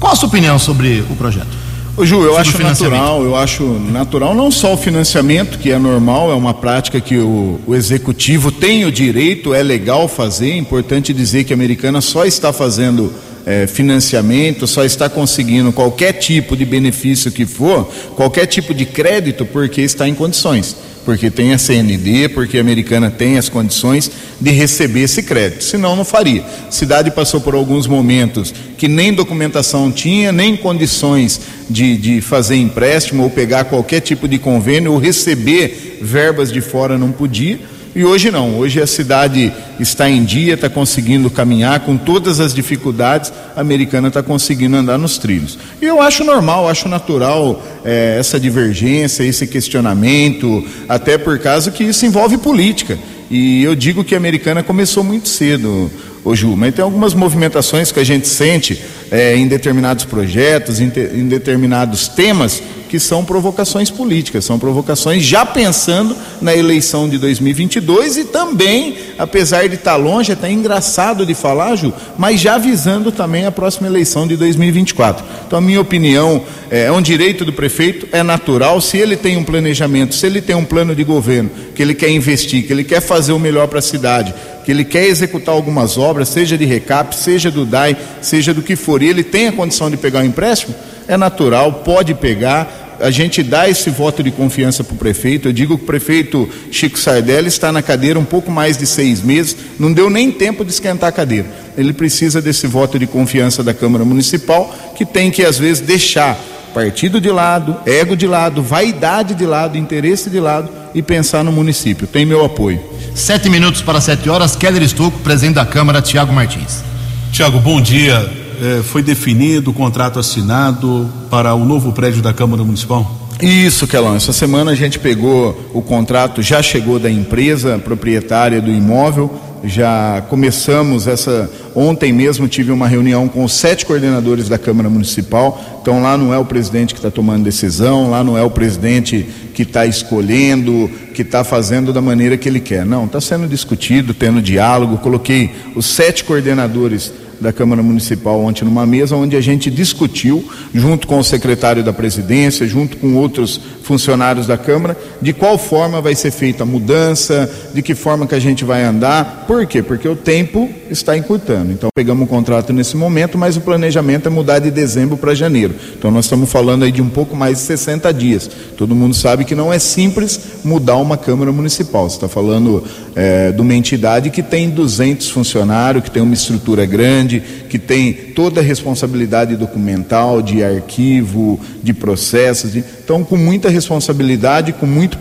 Qual 0.00 0.12
a 0.12 0.16
sua 0.16 0.28
opinião 0.28 0.58
sobre 0.58 1.04
o 1.10 1.14
projeto? 1.14 1.70
Ô 1.94 2.06
Ju, 2.06 2.22
eu 2.22 2.38
acho 2.38 2.56
natural, 2.62 3.22
eu 3.22 3.36
acho 3.36 3.62
natural 3.64 4.34
não 4.34 4.50
só 4.50 4.72
o 4.72 4.76
financiamento, 4.76 5.58
que 5.58 5.70
é 5.70 5.78
normal, 5.78 6.32
é 6.32 6.34
uma 6.34 6.54
prática 6.54 6.98
que 7.00 7.18
o, 7.18 7.60
o 7.66 7.74
executivo 7.74 8.50
tem 8.50 8.86
o 8.86 8.92
direito, 8.92 9.52
é 9.52 9.62
legal 9.62 10.08
fazer, 10.08 10.52
é 10.52 10.56
importante 10.56 11.12
dizer 11.12 11.44
que 11.44 11.52
a 11.52 11.56
americana 11.56 12.00
só 12.00 12.24
está 12.24 12.52
fazendo 12.52 13.12
é, 13.46 13.66
financiamento, 13.66 14.66
só 14.66 14.84
está 14.84 15.08
conseguindo 15.08 15.72
qualquer 15.72 16.12
tipo 16.14 16.56
de 16.56 16.64
benefício 16.64 17.32
que 17.32 17.46
for, 17.46 17.90
qualquer 18.14 18.46
tipo 18.46 18.74
de 18.74 18.84
crédito, 18.84 19.44
porque 19.46 19.80
está 19.80 20.08
em 20.08 20.14
condições. 20.14 20.76
Porque 21.04 21.30
tem 21.30 21.54
a 21.54 21.58
CND, 21.58 22.28
porque 22.28 22.58
a 22.58 22.60
americana 22.60 23.10
tem 23.10 23.38
as 23.38 23.48
condições 23.48 24.10
de 24.38 24.50
receber 24.50 25.00
esse 25.00 25.22
crédito, 25.22 25.64
senão 25.64 25.96
não 25.96 26.04
faria. 26.04 26.44
A 26.68 26.70
cidade 26.70 27.10
passou 27.10 27.40
por 27.40 27.54
alguns 27.54 27.86
momentos 27.86 28.52
que 28.76 28.86
nem 28.86 29.12
documentação 29.12 29.90
tinha, 29.90 30.30
nem 30.30 30.56
condições 30.56 31.40
de, 31.70 31.96
de 31.96 32.20
fazer 32.20 32.56
empréstimo 32.56 33.22
ou 33.22 33.30
pegar 33.30 33.64
qualquer 33.64 34.00
tipo 34.00 34.28
de 34.28 34.38
convênio 34.38 34.92
ou 34.92 34.98
receber 34.98 35.98
verbas 36.02 36.52
de 36.52 36.60
fora 36.60 36.98
não 36.98 37.10
podia 37.10 37.58
e 37.94 38.04
hoje 38.04 38.30
não, 38.30 38.56
hoje 38.56 38.80
a 38.80 38.86
cidade 38.86 39.52
está 39.80 40.08
em 40.08 40.24
dia, 40.24 40.54
está 40.54 40.68
conseguindo 40.68 41.28
caminhar 41.28 41.80
com 41.80 41.96
todas 41.96 42.38
as 42.38 42.54
dificuldades, 42.54 43.32
a 43.56 43.60
americana 43.60 44.08
está 44.08 44.22
conseguindo 44.22 44.76
andar 44.76 44.96
nos 44.96 45.18
trilhos. 45.18 45.58
E 45.82 45.86
eu 45.86 46.00
acho 46.00 46.22
normal, 46.22 46.68
acho 46.68 46.88
natural 46.88 47.60
é, 47.84 48.16
essa 48.18 48.38
divergência, 48.38 49.24
esse 49.24 49.46
questionamento, 49.46 50.64
até 50.88 51.18
por 51.18 51.38
causa 51.40 51.70
que 51.70 51.82
isso 51.82 52.06
envolve 52.06 52.38
política. 52.38 52.96
E 53.28 53.62
eu 53.62 53.74
digo 53.74 54.04
que 54.04 54.14
a 54.14 54.18
americana 54.18 54.62
começou 54.62 55.02
muito 55.02 55.28
cedo, 55.28 55.90
ô 56.24 56.34
Ju, 56.34 56.56
mas 56.56 56.74
tem 56.74 56.84
algumas 56.84 57.14
movimentações 57.14 57.90
que 57.90 57.98
a 57.98 58.04
gente 58.04 58.28
sente 58.28 58.80
é, 59.10 59.36
em 59.36 59.48
determinados 59.48 60.04
projetos, 60.04 60.80
em, 60.80 60.88
te, 60.88 61.00
em 61.00 61.26
determinados 61.26 62.08
temas, 62.08 62.62
que 62.90 62.98
são 62.98 63.24
provocações 63.24 63.88
políticas, 63.88 64.44
são 64.44 64.58
provocações 64.58 65.22
já 65.22 65.46
pensando 65.46 66.16
na 66.40 66.56
eleição 66.56 67.08
de 67.08 67.18
2022 67.18 68.16
e 68.16 68.24
também, 68.24 68.96
apesar 69.16 69.68
de 69.68 69.76
estar 69.76 69.94
longe, 69.94 70.32
é 70.32 70.34
até 70.34 70.50
engraçado 70.50 71.24
de 71.24 71.32
falar, 71.32 71.76
Ju, 71.76 71.94
mas 72.18 72.40
já 72.40 72.58
visando 72.58 73.12
também 73.12 73.46
a 73.46 73.52
próxima 73.52 73.86
eleição 73.86 74.26
de 74.26 74.36
2024. 74.36 75.24
Então, 75.46 75.60
a 75.60 75.62
minha 75.62 75.80
opinião 75.80 76.42
é, 76.68 76.86
é 76.86 76.92
um 76.92 77.00
direito 77.00 77.44
do 77.44 77.52
prefeito, 77.52 78.08
é 78.10 78.24
natural, 78.24 78.80
se 78.80 78.96
ele 78.96 79.16
tem 79.16 79.36
um 79.36 79.44
planejamento, 79.44 80.12
se 80.12 80.26
ele 80.26 80.42
tem 80.42 80.56
um 80.56 80.64
plano 80.64 80.92
de 80.92 81.04
governo, 81.04 81.48
que 81.76 81.82
ele 81.82 81.94
quer 81.94 82.10
investir, 82.10 82.66
que 82.66 82.72
ele 82.72 82.82
quer 82.82 83.00
fazer 83.00 83.32
o 83.32 83.38
melhor 83.38 83.68
para 83.68 83.78
a 83.78 83.82
cidade, 83.82 84.34
que 84.64 84.70
ele 84.70 84.84
quer 84.84 85.06
executar 85.06 85.54
algumas 85.54 85.96
obras, 85.96 86.28
seja 86.28 86.56
de 86.56 86.64
recap, 86.64 87.14
seja 87.14 87.50
do 87.50 87.64
DAI, 87.64 87.96
seja 88.20 88.52
do 88.52 88.62
que 88.62 88.76
for, 88.76 88.99
e 89.02 89.08
ele 89.08 89.22
tem 89.22 89.48
a 89.48 89.52
condição 89.52 89.90
de 89.90 89.96
pegar 89.96 90.20
o 90.20 90.22
um 90.22 90.26
empréstimo, 90.26 90.74
é 91.08 91.16
natural, 91.16 91.72
pode 91.84 92.14
pegar, 92.14 92.90
a 93.00 93.10
gente 93.10 93.42
dá 93.42 93.68
esse 93.68 93.88
voto 93.88 94.22
de 94.22 94.30
confiança 94.30 94.84
para 94.84 94.94
o 94.94 94.98
prefeito. 94.98 95.48
Eu 95.48 95.52
digo 95.52 95.76
que 95.76 95.84
o 95.84 95.86
prefeito 95.86 96.48
Chico 96.70 96.98
Sardelli 96.98 97.48
está 97.48 97.72
na 97.72 97.82
cadeira 97.82 98.18
um 98.18 98.24
pouco 98.24 98.50
mais 98.50 98.76
de 98.76 98.86
seis 98.86 99.22
meses, 99.22 99.56
não 99.78 99.92
deu 99.92 100.10
nem 100.10 100.30
tempo 100.30 100.64
de 100.64 100.70
esquentar 100.70 101.08
a 101.08 101.12
cadeira. 101.12 101.46
Ele 101.76 101.92
precisa 101.92 102.42
desse 102.42 102.66
voto 102.66 102.98
de 102.98 103.06
confiança 103.06 103.64
da 103.64 103.72
Câmara 103.72 104.04
Municipal, 104.04 104.74
que 104.94 105.06
tem 105.06 105.30
que, 105.30 105.44
às 105.44 105.58
vezes, 105.58 105.80
deixar 105.80 106.38
partido 106.74 107.20
de 107.20 107.30
lado, 107.30 107.76
ego 107.86 108.14
de 108.14 108.26
lado, 108.26 108.62
vaidade 108.62 109.34
de 109.34 109.46
lado, 109.46 109.78
interesse 109.78 110.28
de 110.28 110.38
lado 110.38 110.68
e 110.94 111.02
pensar 111.02 111.42
no 111.42 111.50
município. 111.50 112.06
Tem 112.06 112.26
meu 112.26 112.44
apoio. 112.44 112.80
Sete 113.14 113.48
minutos 113.48 113.82
para 113.82 114.00
sete 114.00 114.28
horas. 114.28 114.54
Keller 114.54 114.82
Estouco, 114.82 115.18
presidente 115.20 115.54
da 115.54 115.66
Câmara, 115.66 116.02
Tiago 116.02 116.32
Martins. 116.32 116.84
Tiago, 117.32 117.58
bom 117.58 117.80
dia 117.80 118.49
eh, 118.60 118.82
foi 118.82 119.02
definido 119.02 119.70
o 119.70 119.74
contrato 119.74 120.18
assinado 120.18 121.08
para 121.30 121.54
o 121.54 121.64
novo 121.64 121.92
prédio 121.92 122.20
da 122.20 122.32
Câmara 122.32 122.62
Municipal? 122.62 123.20
Isso, 123.40 123.86
Kelão. 123.86 124.16
Essa 124.16 124.34
semana 124.34 124.72
a 124.72 124.74
gente 124.74 124.98
pegou 124.98 125.58
o 125.72 125.80
contrato, 125.80 126.42
já 126.42 126.60
chegou 126.62 126.98
da 126.98 127.10
empresa 127.10 127.78
proprietária 127.78 128.60
do 128.60 128.70
imóvel, 128.70 129.30
já 129.64 130.22
começamos 130.28 131.06
essa. 131.06 131.50
Ontem 131.74 132.12
mesmo 132.12 132.48
tive 132.48 132.70
uma 132.70 132.86
reunião 132.86 133.28
com 133.28 133.42
os 133.42 133.54
sete 133.54 133.86
coordenadores 133.86 134.48
da 134.48 134.58
Câmara 134.58 134.90
Municipal. 134.90 135.58
Então 135.80 136.02
lá 136.02 136.18
não 136.18 136.34
é 136.34 136.38
o 136.38 136.44
presidente 136.44 136.92
que 136.92 136.98
está 136.98 137.10
tomando 137.10 137.44
decisão, 137.44 138.10
lá 138.10 138.22
não 138.22 138.36
é 138.36 138.42
o 138.42 138.50
presidente 138.50 139.26
que 139.54 139.62
está 139.62 139.86
escolhendo, 139.86 140.90
que 141.14 141.22
está 141.22 141.42
fazendo 141.42 141.94
da 141.94 142.02
maneira 142.02 142.36
que 142.36 142.46
ele 142.46 142.60
quer. 142.60 142.84
Não, 142.84 143.06
está 143.06 143.22
sendo 143.22 143.48
discutido, 143.48 144.12
tendo 144.12 144.42
diálogo. 144.42 144.98
Coloquei 144.98 145.50
os 145.74 145.86
sete 145.86 146.24
coordenadores 146.24 147.10
da 147.40 147.52
Câmara 147.52 147.82
Municipal 147.82 148.40
ontem 148.40 148.64
numa 148.64 148.84
mesa 148.84 149.16
onde 149.16 149.36
a 149.36 149.40
gente 149.40 149.70
discutiu, 149.70 150.44
junto 150.74 151.06
com 151.06 151.18
o 151.18 151.24
secretário 151.24 151.82
da 151.82 151.92
presidência, 151.92 152.66
junto 152.66 152.96
com 152.96 153.16
outros 153.16 153.60
funcionários 153.82 154.46
da 154.46 154.58
Câmara, 154.58 154.96
de 155.20 155.32
qual 155.32 155.56
forma 155.56 156.00
vai 156.00 156.14
ser 156.14 156.30
feita 156.30 156.62
a 156.62 156.66
mudança, 156.66 157.50
de 157.74 157.82
que 157.82 157.94
forma 157.94 158.26
que 158.26 158.34
a 158.34 158.40
gente 158.40 158.64
vai 158.64 158.84
andar. 158.84 159.44
Por 159.46 159.66
quê? 159.66 159.82
Porque 159.82 160.08
o 160.08 160.16
tempo 160.16 160.68
está 160.90 161.16
encurtando. 161.16 161.72
Então 161.72 161.88
pegamos 161.94 162.24
um 162.24 162.26
contrato 162.26 162.72
nesse 162.72 162.96
momento, 162.96 163.38
mas 163.38 163.56
o 163.56 163.60
planejamento 163.60 164.26
é 164.26 164.30
mudar 164.30 164.58
de 164.58 164.70
dezembro 164.70 165.16
para 165.16 165.34
janeiro. 165.34 165.74
Então 165.98 166.10
nós 166.10 166.24
estamos 166.24 166.50
falando 166.50 166.84
aí 166.84 166.92
de 166.92 167.00
um 167.02 167.08
pouco 167.08 167.36
mais 167.36 167.58
de 167.58 167.64
60 167.64 168.12
dias. 168.12 168.50
Todo 168.76 168.94
mundo 168.94 169.14
sabe 169.14 169.44
que 169.44 169.54
não 169.54 169.72
é 169.72 169.78
simples 169.78 170.40
mudar 170.64 170.96
uma 170.96 171.16
Câmara 171.16 171.52
Municipal. 171.52 172.08
Você 172.08 172.16
está 172.16 172.28
falando 172.28 172.84
é, 173.14 173.52
de 173.52 173.60
uma 173.60 173.74
entidade 173.74 174.30
que 174.30 174.42
tem 174.42 174.70
200 174.70 175.28
funcionários, 175.30 176.04
que 176.04 176.10
tem 176.10 176.22
uma 176.22 176.34
estrutura 176.34 176.84
grande 176.86 177.42
que 177.70 177.78
tem 177.78 178.12
toda 178.12 178.60
a 178.60 178.64
responsabilidade 178.64 179.56
documental, 179.56 180.42
de 180.42 180.62
arquivo, 180.62 181.60
de 181.82 181.94
processos. 181.94 182.72
De... 182.72 182.84
Então, 183.04 183.22
com 183.22 183.36
muita 183.36 183.70
responsabilidade, 183.70 184.72
com 184.72 184.86
muito 184.86 185.18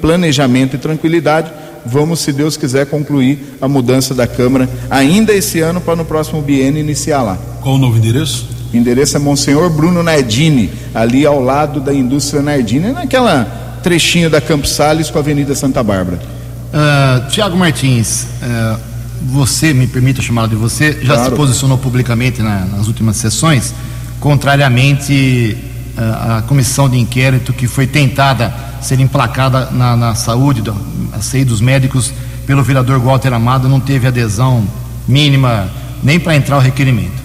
planejamento 0.00 0.76
e 0.76 0.78
tranquilidade, 0.78 1.52
vamos, 1.84 2.20
se 2.20 2.32
Deus 2.32 2.56
quiser, 2.56 2.86
concluir 2.86 3.56
a 3.60 3.68
mudança 3.68 4.14
da 4.14 4.26
Câmara 4.26 4.68
ainda 4.88 5.32
esse 5.32 5.60
ano 5.60 5.80
para 5.80 5.96
no 5.96 6.04
próximo 6.04 6.40
biênio 6.40 6.80
iniciar 6.80 7.22
lá. 7.22 7.38
Qual 7.60 7.74
o 7.74 7.78
novo 7.78 7.98
endereço? 7.98 8.48
O 8.72 8.76
endereço 8.76 9.16
é 9.16 9.18
Monsenhor 9.18 9.68
Bruno 9.70 10.02
Nardini, 10.02 10.70
ali 10.94 11.26
ao 11.26 11.42
lado 11.42 11.80
da 11.80 11.92
indústria 11.92 12.40
Nardini, 12.40 12.92
naquela 12.92 13.78
trechinho 13.82 14.30
da 14.30 14.40
Campos 14.40 14.70
Sales 14.70 15.10
com 15.10 15.18
a 15.18 15.20
Avenida 15.20 15.54
Santa 15.54 15.82
Bárbara. 15.82 16.18
Uh, 16.18 16.74
ah, 16.74 17.26
Tiago 17.30 17.56
Martins, 17.56 18.26
uh, 18.42 18.78
você, 19.22 19.74
me 19.74 19.86
permita 19.86 20.22
chamá-lo 20.22 20.48
de 20.48 20.56
você, 20.56 20.98
já 21.02 21.14
claro. 21.14 21.30
se 21.30 21.36
posicionou 21.36 21.78
publicamente 21.78 22.42
na, 22.42 22.64
nas 22.66 22.86
últimas 22.86 23.16
sessões, 23.16 23.74
contrariamente 24.20 25.69
à 25.96 26.42
comissão 26.42 26.88
de 26.88 26.98
inquérito 26.98 27.52
que 27.52 27.66
foi 27.66 27.86
tentada 27.86 28.52
ser 28.80 28.98
emplacada 29.00 29.70
na, 29.70 29.96
na 29.96 30.14
saúde, 30.14 30.62
do, 30.62 30.74
a 31.12 31.20
saúde 31.20 31.44
dos 31.44 31.60
médicos 31.60 32.12
pelo 32.46 32.62
vereador 32.62 32.98
Walter 32.98 33.32
Amado, 33.32 33.68
não 33.68 33.78
teve 33.78 34.06
adesão 34.06 34.66
mínima 35.06 35.70
nem 36.02 36.18
para 36.18 36.34
entrar 36.34 36.56
o 36.56 36.60
requerimento. 36.60 37.20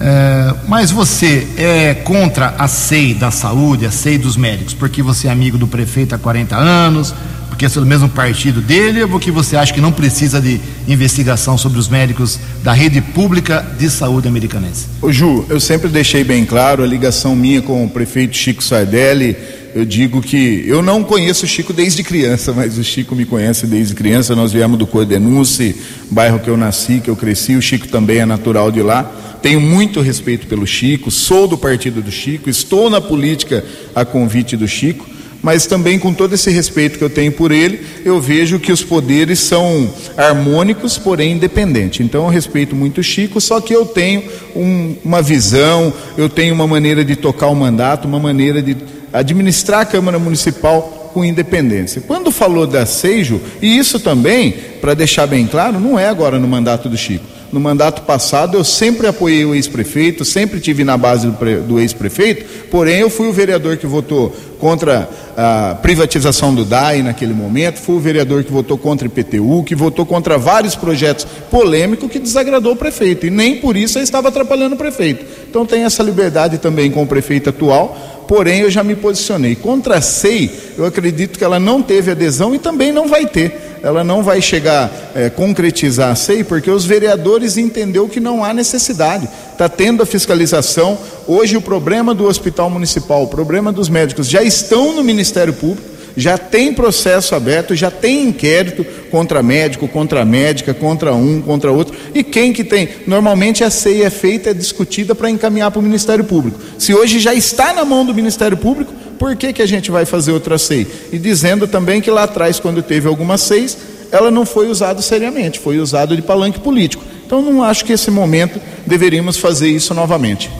É, 0.00 0.54
mas 0.68 0.90
você 0.90 1.48
é 1.56 1.94
contra 1.94 2.54
a 2.56 2.68
SEI 2.68 3.14
da 3.14 3.30
saúde, 3.30 3.84
a 3.84 3.90
SEI 3.90 4.18
dos 4.18 4.36
médicos, 4.36 4.74
porque 4.74 5.02
você 5.02 5.26
é 5.26 5.30
amigo 5.30 5.58
do 5.58 5.66
prefeito 5.66 6.14
há 6.14 6.18
40 6.18 6.56
anos, 6.56 7.12
porque 7.48 7.66
é 7.66 7.68
do 7.68 7.86
mesmo 7.86 8.08
partido 8.08 8.60
dele, 8.60 9.02
ou 9.02 9.08
porque 9.08 9.30
você 9.30 9.56
acha 9.56 9.72
que 9.72 9.80
não 9.80 9.90
precisa 9.90 10.40
de 10.40 10.60
investigação 10.86 11.58
sobre 11.58 11.78
os 11.78 11.88
médicos 11.88 12.38
da 12.62 12.72
rede 12.72 13.00
pública 13.00 13.66
de 13.78 13.90
saúde 13.90 14.28
americanense? 14.28 14.86
Ô 15.02 15.10
Ju, 15.10 15.44
eu 15.48 15.58
sempre 15.58 15.88
deixei 15.88 16.22
bem 16.22 16.44
claro 16.44 16.82
a 16.82 16.86
ligação 16.86 17.34
minha 17.34 17.60
com 17.60 17.84
o 17.84 17.90
prefeito 17.90 18.36
Chico 18.36 18.62
Sardelli. 18.62 19.36
Eu 19.74 19.84
digo 19.84 20.20
que 20.20 20.64
eu 20.66 20.82
não 20.82 21.04
conheço 21.04 21.44
o 21.44 21.48
Chico 21.48 21.72
desde 21.72 22.02
criança, 22.02 22.52
mas 22.56 22.78
o 22.78 22.84
Chico 22.84 23.14
me 23.14 23.24
conhece 23.24 23.66
desde 23.66 23.94
criança. 23.94 24.36
Nós 24.36 24.52
viemos 24.52 24.78
do 24.78 24.86
Cordenúncio, 24.86 25.74
bairro 26.10 26.38
que 26.38 26.48
eu 26.48 26.56
nasci, 26.56 27.00
que 27.00 27.10
eu 27.10 27.16
cresci. 27.16 27.56
O 27.56 27.62
Chico 27.62 27.88
também 27.88 28.18
é 28.18 28.26
natural 28.26 28.70
de 28.70 28.82
lá. 28.82 29.10
Tenho 29.42 29.60
muito 29.60 30.00
respeito 30.00 30.46
pelo 30.46 30.66
Chico, 30.66 31.10
sou 31.10 31.46
do 31.46 31.56
partido 31.56 32.02
do 32.02 32.10
Chico, 32.10 32.50
estou 32.50 32.90
na 32.90 33.00
política 33.00 33.64
a 33.94 34.04
convite 34.04 34.56
do 34.56 34.66
Chico 34.66 35.17
mas 35.42 35.66
também 35.66 35.98
com 35.98 36.12
todo 36.12 36.34
esse 36.34 36.50
respeito 36.50 36.98
que 36.98 37.04
eu 37.04 37.10
tenho 37.10 37.32
por 37.32 37.52
ele, 37.52 37.80
eu 38.04 38.20
vejo 38.20 38.58
que 38.58 38.72
os 38.72 38.82
poderes 38.82 39.38
são 39.38 39.88
harmônicos, 40.16 40.98
porém 40.98 41.32
independentes. 41.32 42.00
Então 42.00 42.24
eu 42.24 42.30
respeito 42.30 42.74
muito 42.74 42.98
o 42.98 43.04
Chico, 43.04 43.40
só 43.40 43.60
que 43.60 43.74
eu 43.74 43.86
tenho 43.86 44.24
um, 44.54 44.96
uma 45.04 45.22
visão, 45.22 45.92
eu 46.16 46.28
tenho 46.28 46.54
uma 46.54 46.66
maneira 46.66 47.04
de 47.04 47.16
tocar 47.16 47.46
o 47.48 47.54
mandato, 47.54 48.08
uma 48.08 48.18
maneira 48.18 48.60
de 48.60 48.76
administrar 49.12 49.80
a 49.80 49.86
Câmara 49.86 50.18
Municipal 50.18 51.10
com 51.14 51.24
independência. 51.24 52.02
Quando 52.06 52.30
falou 52.30 52.66
da 52.66 52.84
Seijo, 52.84 53.40
e 53.62 53.78
isso 53.78 53.98
também, 53.98 54.54
para 54.80 54.94
deixar 54.94 55.26
bem 55.26 55.46
claro, 55.46 55.80
não 55.80 55.98
é 55.98 56.08
agora 56.08 56.38
no 56.38 56.48
mandato 56.48 56.88
do 56.88 56.96
Chico 56.96 57.37
no 57.52 57.60
mandato 57.60 58.02
passado 58.02 58.56
eu 58.56 58.64
sempre 58.64 59.06
apoiei 59.06 59.44
o 59.44 59.54
ex-prefeito, 59.54 60.24
sempre 60.24 60.60
tive 60.60 60.84
na 60.84 60.96
base 60.96 61.26
do, 61.26 61.62
do 61.62 61.80
ex-prefeito, 61.80 62.44
porém 62.70 63.00
eu 63.00 63.10
fui 63.10 63.28
o 63.28 63.32
vereador 63.32 63.76
que 63.76 63.86
votou 63.86 64.34
contra 64.58 65.08
a 65.36 65.76
privatização 65.76 66.54
do 66.54 66.64
DAI 66.64 67.02
naquele 67.02 67.32
momento, 67.32 67.78
fui 67.78 67.96
o 67.96 68.00
vereador 68.00 68.42
que 68.42 68.52
votou 68.52 68.76
contra 68.76 69.06
o 69.06 69.10
IPTU, 69.10 69.62
que 69.64 69.74
votou 69.74 70.04
contra 70.04 70.36
vários 70.36 70.74
projetos 70.74 71.26
polêmicos 71.50 72.10
que 72.10 72.18
desagradou 72.18 72.72
o 72.72 72.76
prefeito, 72.76 73.26
e 73.26 73.30
nem 73.30 73.56
por 73.56 73.76
isso 73.76 73.98
eu 73.98 74.02
estava 74.02 74.28
atrapalhando 74.28 74.74
o 74.74 74.78
prefeito. 74.78 75.24
Então 75.48 75.64
tem 75.64 75.84
essa 75.84 76.02
liberdade 76.02 76.58
também 76.58 76.90
com 76.90 77.02
o 77.02 77.06
prefeito 77.06 77.50
atual, 77.50 78.24
porém 78.26 78.60
eu 78.60 78.70
já 78.70 78.82
me 78.82 78.94
posicionei. 78.96 79.54
Contra 79.54 79.96
a 79.96 80.00
SEI, 80.00 80.50
eu 80.76 80.84
acredito 80.84 81.38
que 81.38 81.44
ela 81.44 81.58
não 81.58 81.80
teve 81.80 82.10
adesão 82.10 82.54
e 82.54 82.58
também 82.58 82.92
não 82.92 83.08
vai 83.08 83.24
ter 83.24 83.67
ela 83.82 84.02
não 84.02 84.22
vai 84.22 84.40
chegar 84.40 84.90
é, 85.14 85.30
concretizar 85.30 86.10
a 86.10 86.14
SEI 86.14 86.44
porque 86.44 86.70
os 86.70 86.84
vereadores 86.84 87.56
entendeu 87.56 88.08
que 88.08 88.20
não 88.20 88.44
há 88.44 88.52
necessidade. 88.52 89.28
Está 89.52 89.68
tendo 89.68 90.02
a 90.02 90.06
fiscalização. 90.06 90.98
Hoje 91.26 91.56
o 91.56 91.60
problema 91.60 92.14
do 92.14 92.24
hospital 92.24 92.70
municipal, 92.70 93.22
o 93.22 93.28
problema 93.28 93.72
dos 93.72 93.88
médicos 93.88 94.28
já 94.28 94.42
estão 94.42 94.94
no 94.94 95.02
Ministério 95.02 95.52
Público 95.52 95.98
já 96.18 96.36
tem 96.36 96.74
processo 96.74 97.36
aberto, 97.36 97.76
já 97.76 97.92
tem 97.92 98.24
inquérito 98.24 98.84
contra 99.08 99.40
médico, 99.40 99.86
contra 99.86 100.24
médica, 100.24 100.74
contra 100.74 101.14
um, 101.14 101.40
contra 101.40 101.70
outro. 101.70 101.96
E 102.12 102.24
quem 102.24 102.52
que 102.52 102.64
tem? 102.64 102.88
Normalmente 103.06 103.62
a 103.62 103.70
CEI 103.70 104.02
é 104.02 104.10
feita, 104.10 104.50
é 104.50 104.54
discutida 104.54 105.14
para 105.14 105.30
encaminhar 105.30 105.70
para 105.70 105.78
o 105.78 105.82
Ministério 105.82 106.24
Público. 106.24 106.58
Se 106.76 106.92
hoje 106.92 107.20
já 107.20 107.32
está 107.32 107.72
na 107.72 107.84
mão 107.84 108.04
do 108.04 108.12
Ministério 108.12 108.56
Público, 108.56 108.92
por 109.18 109.34
que, 109.36 109.52
que 109.52 109.62
a 109.62 109.66
gente 109.66 109.90
vai 109.90 110.04
fazer 110.04 110.32
outra 110.32 110.56
CEI? 110.58 110.86
E 111.12 111.18
dizendo 111.18 111.66
também 111.66 112.00
que 112.00 112.10
lá 112.10 112.24
atrás, 112.24 112.60
quando 112.60 112.82
teve 112.82 113.08
algumas 113.08 113.40
CEIs, 113.42 113.76
ela 114.10 114.30
não 114.30 114.46
foi 114.46 114.68
usada 114.68 115.02
seriamente, 115.02 115.58
foi 115.58 115.78
usada 115.78 116.16
de 116.16 116.22
palanque 116.22 116.60
político. 116.60 117.04
Então 117.26 117.42
não 117.42 117.62
acho 117.62 117.84
que 117.84 117.92
esse 117.92 118.10
momento 118.10 118.60
deveríamos 118.86 119.36
fazer 119.36 119.68
isso 119.68 119.92
novamente. 119.92 120.50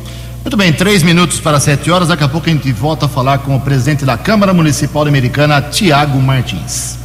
Muito 0.43 0.57
bem, 0.57 0.73
três 0.73 1.03
minutos 1.03 1.41
para 1.41 1.59
sete 1.61 1.91
horas. 1.91 2.09
Daqui 2.09 2.25
a 2.25 2.29
pouco 2.29 2.49
a 2.49 2.53
gente 2.53 2.71
volta 2.73 3.07
a 3.07 3.09
falar 3.09 3.39
com 3.39 3.57
o 3.57 3.61
presidente 3.61 4.05
da 4.05 4.17
Câmara 4.17 4.53
Municipal 4.53 5.07
Americana, 5.07 5.63
Tiago 5.63 6.21
Martins. 6.21 6.97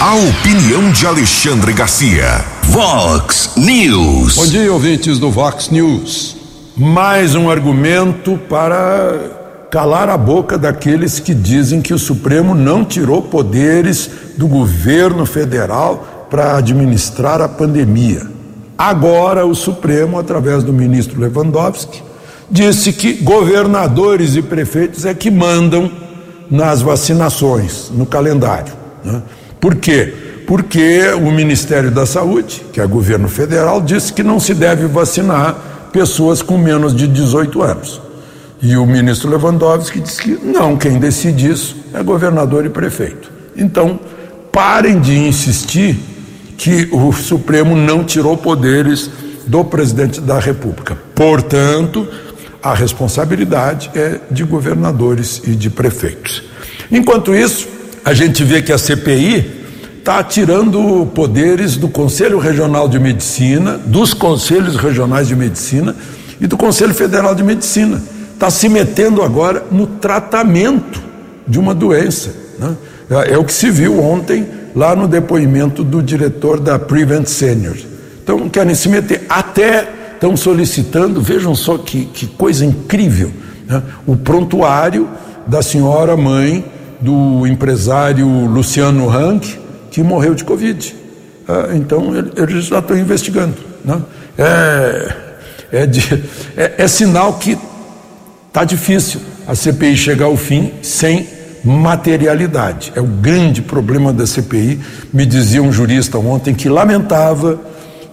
A 0.00 0.14
opinião 0.14 0.90
de 0.90 1.06
Alexandre 1.06 1.72
Garcia. 1.72 2.44
Vox 2.64 3.50
News. 3.56 4.34
Bom 4.34 4.46
dia, 4.46 4.72
ouvintes 4.72 5.18
do 5.18 5.30
Vox 5.30 5.70
News. 5.70 6.41
Mais 6.76 7.34
um 7.34 7.50
argumento 7.50 8.38
para 8.48 9.66
calar 9.70 10.08
a 10.08 10.16
boca 10.16 10.56
daqueles 10.56 11.20
que 11.20 11.34
dizem 11.34 11.82
que 11.82 11.92
o 11.92 11.98
Supremo 11.98 12.54
não 12.54 12.82
tirou 12.82 13.20
poderes 13.20 14.08
do 14.38 14.48
governo 14.48 15.26
federal 15.26 16.26
para 16.30 16.56
administrar 16.56 17.42
a 17.42 17.48
pandemia. 17.48 18.22
Agora, 18.76 19.44
o 19.44 19.54
Supremo, 19.54 20.18
através 20.18 20.64
do 20.64 20.72
ministro 20.72 21.20
Lewandowski, 21.20 22.02
disse 22.50 22.94
que 22.94 23.12
governadores 23.14 24.34
e 24.34 24.40
prefeitos 24.40 25.04
é 25.04 25.12
que 25.12 25.30
mandam 25.30 25.90
nas 26.50 26.80
vacinações, 26.80 27.90
no 27.94 28.06
calendário. 28.06 28.72
Né? 29.04 29.20
Por 29.60 29.74
quê? 29.74 30.14
Porque 30.46 31.10
o 31.10 31.30
Ministério 31.30 31.90
da 31.90 32.06
Saúde, 32.06 32.64
que 32.72 32.80
é 32.80 32.86
governo 32.86 33.28
federal, 33.28 33.82
disse 33.82 34.10
que 34.10 34.22
não 34.22 34.40
se 34.40 34.54
deve 34.54 34.86
vacinar 34.86 35.71
pessoas 35.92 36.42
com 36.42 36.56
menos 36.56 36.94
de 36.94 37.06
18 37.06 37.62
anos. 37.62 38.00
E 38.60 38.76
o 38.76 38.86
ministro 38.86 39.28
Lewandowski 39.28 40.00
disse 40.00 40.22
que 40.22 40.38
não, 40.44 40.76
quem 40.76 40.98
decide 40.98 41.50
isso 41.50 41.76
é 41.92 42.02
governador 42.02 42.64
e 42.64 42.70
prefeito. 42.70 43.30
Então, 43.56 43.98
parem 44.52 45.00
de 45.00 45.18
insistir 45.18 45.98
que 46.56 46.88
o 46.92 47.12
Supremo 47.12 47.76
não 47.76 48.04
tirou 48.04 48.36
poderes 48.36 49.10
do 49.46 49.64
presidente 49.64 50.20
da 50.20 50.38
República. 50.38 50.96
Portanto, 51.14 52.06
a 52.62 52.72
responsabilidade 52.72 53.90
é 53.94 54.20
de 54.30 54.44
governadores 54.44 55.42
e 55.44 55.56
de 55.56 55.68
prefeitos. 55.68 56.44
Enquanto 56.90 57.34
isso, 57.34 57.66
a 58.04 58.14
gente 58.14 58.44
vê 58.44 58.62
que 58.62 58.72
a 58.72 58.78
CPI 58.78 59.61
está 60.02 60.20
tirando 60.20 61.06
poderes 61.14 61.76
do 61.76 61.88
Conselho 61.88 62.40
Regional 62.40 62.88
de 62.88 62.98
Medicina, 62.98 63.78
dos 63.78 64.12
Conselhos 64.12 64.74
Regionais 64.74 65.28
de 65.28 65.36
Medicina 65.36 65.94
e 66.40 66.46
do 66.48 66.56
Conselho 66.56 66.92
Federal 66.92 67.36
de 67.36 67.44
Medicina. 67.44 68.02
Está 68.34 68.50
se 68.50 68.68
metendo 68.68 69.22
agora 69.22 69.64
no 69.70 69.86
tratamento 69.86 71.00
de 71.46 71.56
uma 71.56 71.72
doença. 71.72 72.34
Né? 72.58 72.74
É, 73.10 73.34
é 73.34 73.38
o 73.38 73.44
que 73.44 73.52
se 73.52 73.70
viu 73.70 74.02
ontem 74.02 74.44
lá 74.74 74.96
no 74.96 75.06
depoimento 75.06 75.84
do 75.84 76.02
diretor 76.02 76.58
da 76.58 76.80
Prevent 76.80 77.26
Senior. 77.26 77.76
Então, 78.24 78.48
querem 78.48 78.74
se 78.74 78.88
meter. 78.88 79.24
Até 79.28 79.88
estão 80.14 80.36
solicitando, 80.36 81.22
vejam 81.22 81.54
só 81.54 81.78
que, 81.78 82.06
que 82.06 82.26
coisa 82.26 82.66
incrível, 82.66 83.30
né? 83.68 83.80
o 84.04 84.16
prontuário 84.16 85.08
da 85.46 85.62
senhora 85.62 86.16
mãe 86.16 86.64
do 87.00 87.46
empresário 87.46 88.26
Luciano 88.46 89.06
Rank, 89.06 89.61
que 89.92 90.02
morreu 90.02 90.34
de 90.34 90.42
Covid. 90.42 90.96
Ah, 91.46 91.68
então, 91.74 92.12
eles 92.36 92.64
já 92.64 92.80
estão 92.80 92.98
investigando. 92.98 93.54
Né? 93.84 94.02
É, 94.38 95.12
é, 95.70 95.86
de, 95.86 96.24
é, 96.56 96.74
é 96.78 96.88
sinal 96.88 97.34
que 97.34 97.56
está 98.48 98.64
difícil 98.64 99.20
a 99.46 99.54
CPI 99.54 99.96
chegar 99.96 100.26
ao 100.26 100.36
fim 100.36 100.72
sem 100.82 101.28
materialidade. 101.62 102.92
É 102.96 103.00
o 103.00 103.06
grande 103.06 103.62
problema 103.62 104.12
da 104.12 104.26
CPI. 104.26 104.80
Me 105.12 105.26
dizia 105.26 105.62
um 105.62 105.70
jurista 105.70 106.18
ontem 106.18 106.54
que 106.54 106.68
lamentava 106.68 107.60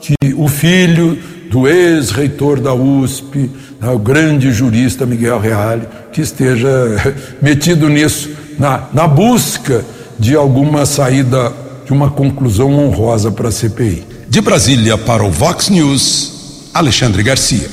que 0.02 0.16
o 0.36 0.48
filho 0.48 1.18
do 1.50 1.68
ex-reitor 1.68 2.60
da 2.60 2.74
USP, 2.74 3.50
né, 3.82 3.90
o 3.90 3.98
grande 3.98 4.52
jurista 4.52 5.06
Miguel 5.06 5.40
Reale, 5.40 5.88
que 6.12 6.22
esteja 6.22 6.70
metido 7.42 7.90
nisso, 7.90 8.30
na, 8.58 8.84
na 8.94 9.08
busca 9.08 9.84
de 10.20 10.36
alguma 10.36 10.86
saída, 10.86 11.52
de 11.90 11.94
uma 11.94 12.12
conclusão 12.12 12.72
honrosa 12.72 13.32
para 13.32 13.50
a 13.50 13.52
CPI. 13.52 14.06
De 14.30 14.40
Brasília 14.42 14.96
para 14.96 15.24
o 15.24 15.32
Vox 15.32 15.70
News, 15.70 16.70
Alexandre 16.72 17.24
Garcia. 17.24 17.68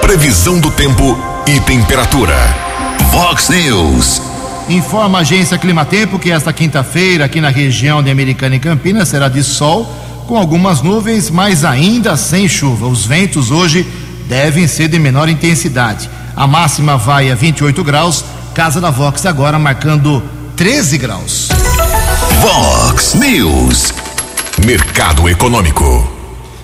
Previsão 0.00 0.58
do 0.58 0.70
tempo 0.70 1.14
e 1.46 1.60
temperatura. 1.60 2.34
Vox 3.12 3.50
News. 3.50 4.22
Informa 4.70 5.18
a 5.18 5.20
agência 5.20 5.58
Climatempo 5.58 6.18
que 6.18 6.30
esta 6.30 6.50
quinta-feira, 6.50 7.26
aqui 7.26 7.42
na 7.42 7.50
região 7.50 8.02
de 8.02 8.10
Americana 8.10 8.56
e 8.56 8.58
Campinas, 8.58 9.08
será 9.08 9.28
de 9.28 9.44
sol, 9.44 9.84
com 10.26 10.38
algumas 10.38 10.80
nuvens, 10.80 11.28
mas 11.28 11.62
ainda 11.62 12.16
sem 12.16 12.48
chuva. 12.48 12.86
Os 12.86 13.04
ventos 13.04 13.50
hoje 13.50 13.86
devem 14.26 14.66
ser 14.66 14.88
de 14.88 14.98
menor 14.98 15.28
intensidade. 15.28 16.08
A 16.34 16.46
máxima 16.46 16.96
vai 16.96 17.30
a 17.30 17.34
28 17.34 17.84
graus, 17.84 18.24
Casa 18.54 18.80
da 18.80 18.88
Vox 18.88 19.26
agora 19.26 19.58
marcando 19.58 20.22
13 20.56 20.96
graus. 20.96 21.50
Vox 22.40 23.14
News. 23.14 23.92
Mercado 24.64 25.28
Econômico. 25.28 26.10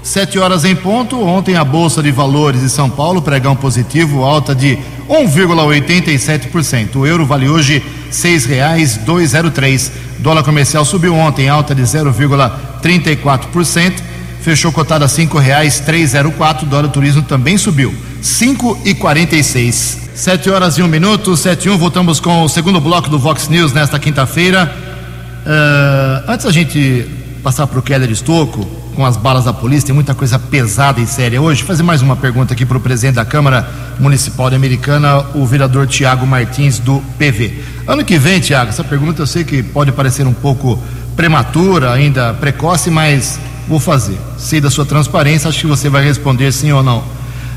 Sete 0.02 0.38
horas 0.38 0.64
em 0.64 0.74
ponto. 0.74 1.20
Ontem 1.20 1.56
a 1.56 1.64
Bolsa 1.64 2.02
de 2.02 2.10
Valores 2.10 2.62
de 2.62 2.70
São 2.70 2.90
Paulo 2.90 3.22
pregão 3.22 3.54
positivo, 3.54 4.24
alta 4.24 4.52
de 4.54 4.78
1,87%. 5.08 6.96
O 6.96 7.06
euro 7.06 7.24
vale 7.26 7.48
hoje 7.48 7.84
seis 8.10 8.44
reais 8.44 8.96
dois 8.96 9.30
zero 9.30 9.48
três. 9.50 9.92
Dólar 10.18 10.42
comercial 10.42 10.84
subiu 10.84 11.14
ontem, 11.14 11.48
alta 11.48 11.72
de 11.74 11.82
0,34%. 11.82 13.94
Fechou 14.42 14.72
cotado 14.72 15.04
a 15.04 15.08
cinco 15.08 15.38
reais 15.38 15.78
três 15.80 16.10
zero 16.10 16.32
quatro. 16.32 16.66
Dólar 16.66 16.88
turismo 16.88 17.22
também 17.22 17.56
subiu, 17.56 17.94
cinco 18.20 18.76
e 18.84 18.92
quarenta 18.94 19.36
e 19.36 19.44
seis. 19.44 19.98
Sete 20.14 20.50
horas 20.50 20.76
e 20.78 20.82
um 20.82 20.88
minuto, 20.88 21.36
sete 21.36 21.68
e 21.68 21.70
um. 21.70 21.78
Voltamos 21.78 22.18
com 22.20 22.42
o 22.42 22.48
segundo 22.48 22.80
bloco 22.80 23.08
do 23.08 23.18
Vox 23.18 23.48
News 23.48 23.72
nesta 23.72 23.98
quinta-feira. 23.98 24.89
Uh, 25.46 26.30
antes 26.30 26.46
a 26.46 26.52
gente 26.52 27.08
passar 27.42 27.66
para 27.66 27.78
o 27.78 27.82
Keller 27.82 28.10
Estocco, 28.10 28.64
com 28.94 29.06
as 29.06 29.16
balas 29.16 29.44
da 29.44 29.52
polícia, 29.52 29.86
tem 29.86 29.94
muita 29.94 30.14
coisa 30.14 30.38
pesada 30.38 31.00
e 31.00 31.06
séria 31.06 31.40
hoje. 31.40 31.62
Fazer 31.62 31.82
mais 31.82 32.02
uma 32.02 32.16
pergunta 32.16 32.52
aqui 32.52 32.66
para 32.66 32.76
o 32.76 32.80
presidente 32.80 33.14
da 33.14 33.24
Câmara 33.24 33.68
Municipal 33.98 34.50
de 34.50 34.56
Americana, 34.56 35.24
o 35.34 35.46
vereador 35.46 35.86
Tiago 35.86 36.26
Martins, 36.26 36.78
do 36.78 37.02
PV. 37.18 37.62
Ano 37.86 38.04
que 38.04 38.18
vem, 38.18 38.40
Tiago, 38.40 38.68
essa 38.68 38.84
pergunta 38.84 39.22
eu 39.22 39.26
sei 39.26 39.44
que 39.44 39.62
pode 39.62 39.90
parecer 39.92 40.26
um 40.26 40.34
pouco 40.34 40.78
prematura, 41.16 41.92
ainda 41.92 42.34
precoce, 42.34 42.90
mas 42.90 43.40
vou 43.66 43.80
fazer. 43.80 44.18
Sei 44.36 44.60
da 44.60 44.70
sua 44.70 44.84
transparência, 44.84 45.48
acho 45.48 45.60
que 45.60 45.66
você 45.66 45.88
vai 45.88 46.04
responder 46.04 46.52
sim 46.52 46.72
ou 46.72 46.82
não. 46.82 47.02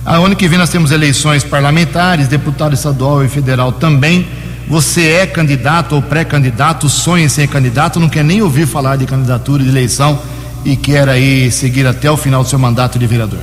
A 0.06 0.15
ano 0.17 0.36
que 0.36 0.48
vem 0.48 0.58
nós 0.58 0.69
temos 0.69 0.91
eleições 0.91 1.43
parlamentares, 1.43 2.28
deputado 2.28 2.74
estadual 2.74 3.24
e 3.24 3.30
federal 3.30 3.72
também. 3.72 4.28
Você 4.67 5.02
é 5.08 5.28
candidato 5.28 5.95
ou 5.95 6.02
pré-candidato, 6.02 6.88
sonha 6.89 7.26
em 7.26 7.30
ser 7.30 7.47
candidato, 7.47 7.99
não 7.99 8.10
quer 8.10 8.23
nem 8.23 8.41
ouvir 8.41 8.65
falar 8.65 8.95
de 8.95 9.06
candidatura 9.06 9.63
de 9.63 9.69
eleição 9.69 10.21
e 10.63 10.76
quer 10.76 11.08
aí 11.10 11.52
seguir 11.52 11.86
até 11.86 12.10
o 12.10 12.15
final 12.15 12.43
do 12.43 12.49
seu 12.49 12.58
mandato 12.58 12.97
de 12.97 13.06
vereador? 13.06 13.41